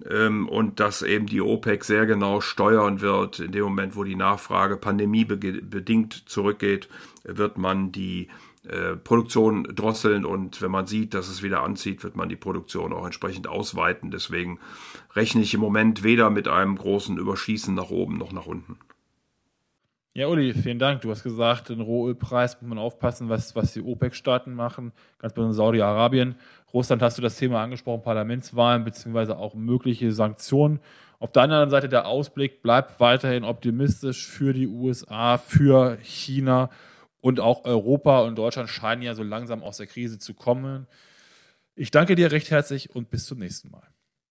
und 0.00 0.80
dass 0.80 1.02
eben 1.02 1.26
die 1.26 1.40
OPEC 1.40 1.84
sehr 1.84 2.06
genau 2.06 2.40
steuern 2.40 3.00
wird. 3.00 3.38
In 3.38 3.52
dem 3.52 3.64
Moment, 3.64 3.96
wo 3.96 4.04
die 4.04 4.16
Nachfrage 4.16 4.76
pandemiebedingt 4.76 6.28
zurückgeht, 6.28 6.88
wird 7.22 7.58
man 7.58 7.92
die 7.92 8.28
äh, 8.66 8.96
Produktion 8.96 9.64
drosseln 9.64 10.24
und 10.24 10.62
wenn 10.62 10.70
man 10.70 10.86
sieht, 10.86 11.12
dass 11.12 11.28
es 11.28 11.42
wieder 11.42 11.62
anzieht, 11.62 12.02
wird 12.02 12.16
man 12.16 12.28
die 12.30 12.36
Produktion 12.36 12.92
auch 12.92 13.04
entsprechend 13.04 13.46
ausweiten. 13.46 14.10
Deswegen 14.10 14.58
rechne 15.14 15.42
ich 15.42 15.54
im 15.54 15.60
Moment 15.60 16.02
weder 16.02 16.30
mit 16.30 16.48
einem 16.48 16.76
großen 16.76 17.18
Überschießen 17.18 17.74
nach 17.74 17.90
oben 17.90 18.16
noch 18.16 18.32
nach 18.32 18.46
unten. 18.46 18.78
Ja, 20.16 20.28
Uli, 20.28 20.54
vielen 20.54 20.78
Dank. 20.78 21.00
Du 21.00 21.10
hast 21.10 21.24
gesagt, 21.24 21.70
den 21.70 21.80
Rohölpreis 21.80 22.62
muss 22.62 22.68
man 22.68 22.78
aufpassen, 22.78 23.28
was, 23.28 23.56
was 23.56 23.72
die 23.72 23.82
OPEC-Staaten 23.82 24.54
machen, 24.54 24.92
ganz 25.18 25.34
besonders 25.34 25.56
Saudi-Arabien. 25.56 26.36
Russland 26.72 27.02
hast 27.02 27.18
du 27.18 27.22
das 27.22 27.36
Thema 27.36 27.60
angesprochen, 27.64 28.02
Parlamentswahlen 28.04 28.84
beziehungsweise 28.84 29.36
auch 29.36 29.54
mögliche 29.54 30.12
Sanktionen. 30.12 30.78
Auf 31.18 31.32
der 31.32 31.42
anderen 31.42 31.68
Seite 31.68 31.88
der 31.88 32.06
Ausblick 32.06 32.62
bleibt 32.62 33.00
weiterhin 33.00 33.42
optimistisch 33.42 34.28
für 34.28 34.52
die 34.52 34.68
USA, 34.68 35.36
für 35.36 35.98
China 36.02 36.70
und 37.20 37.40
auch 37.40 37.64
Europa 37.64 38.20
und 38.20 38.36
Deutschland 38.36 38.68
scheinen 38.68 39.02
ja 39.02 39.16
so 39.16 39.24
langsam 39.24 39.64
aus 39.64 39.78
der 39.78 39.88
Krise 39.88 40.20
zu 40.20 40.32
kommen. 40.32 40.86
Ich 41.74 41.90
danke 41.90 42.14
dir 42.14 42.30
recht 42.30 42.52
herzlich 42.52 42.94
und 42.94 43.10
bis 43.10 43.26
zum 43.26 43.40
nächsten 43.40 43.68
Mal. 43.68 43.93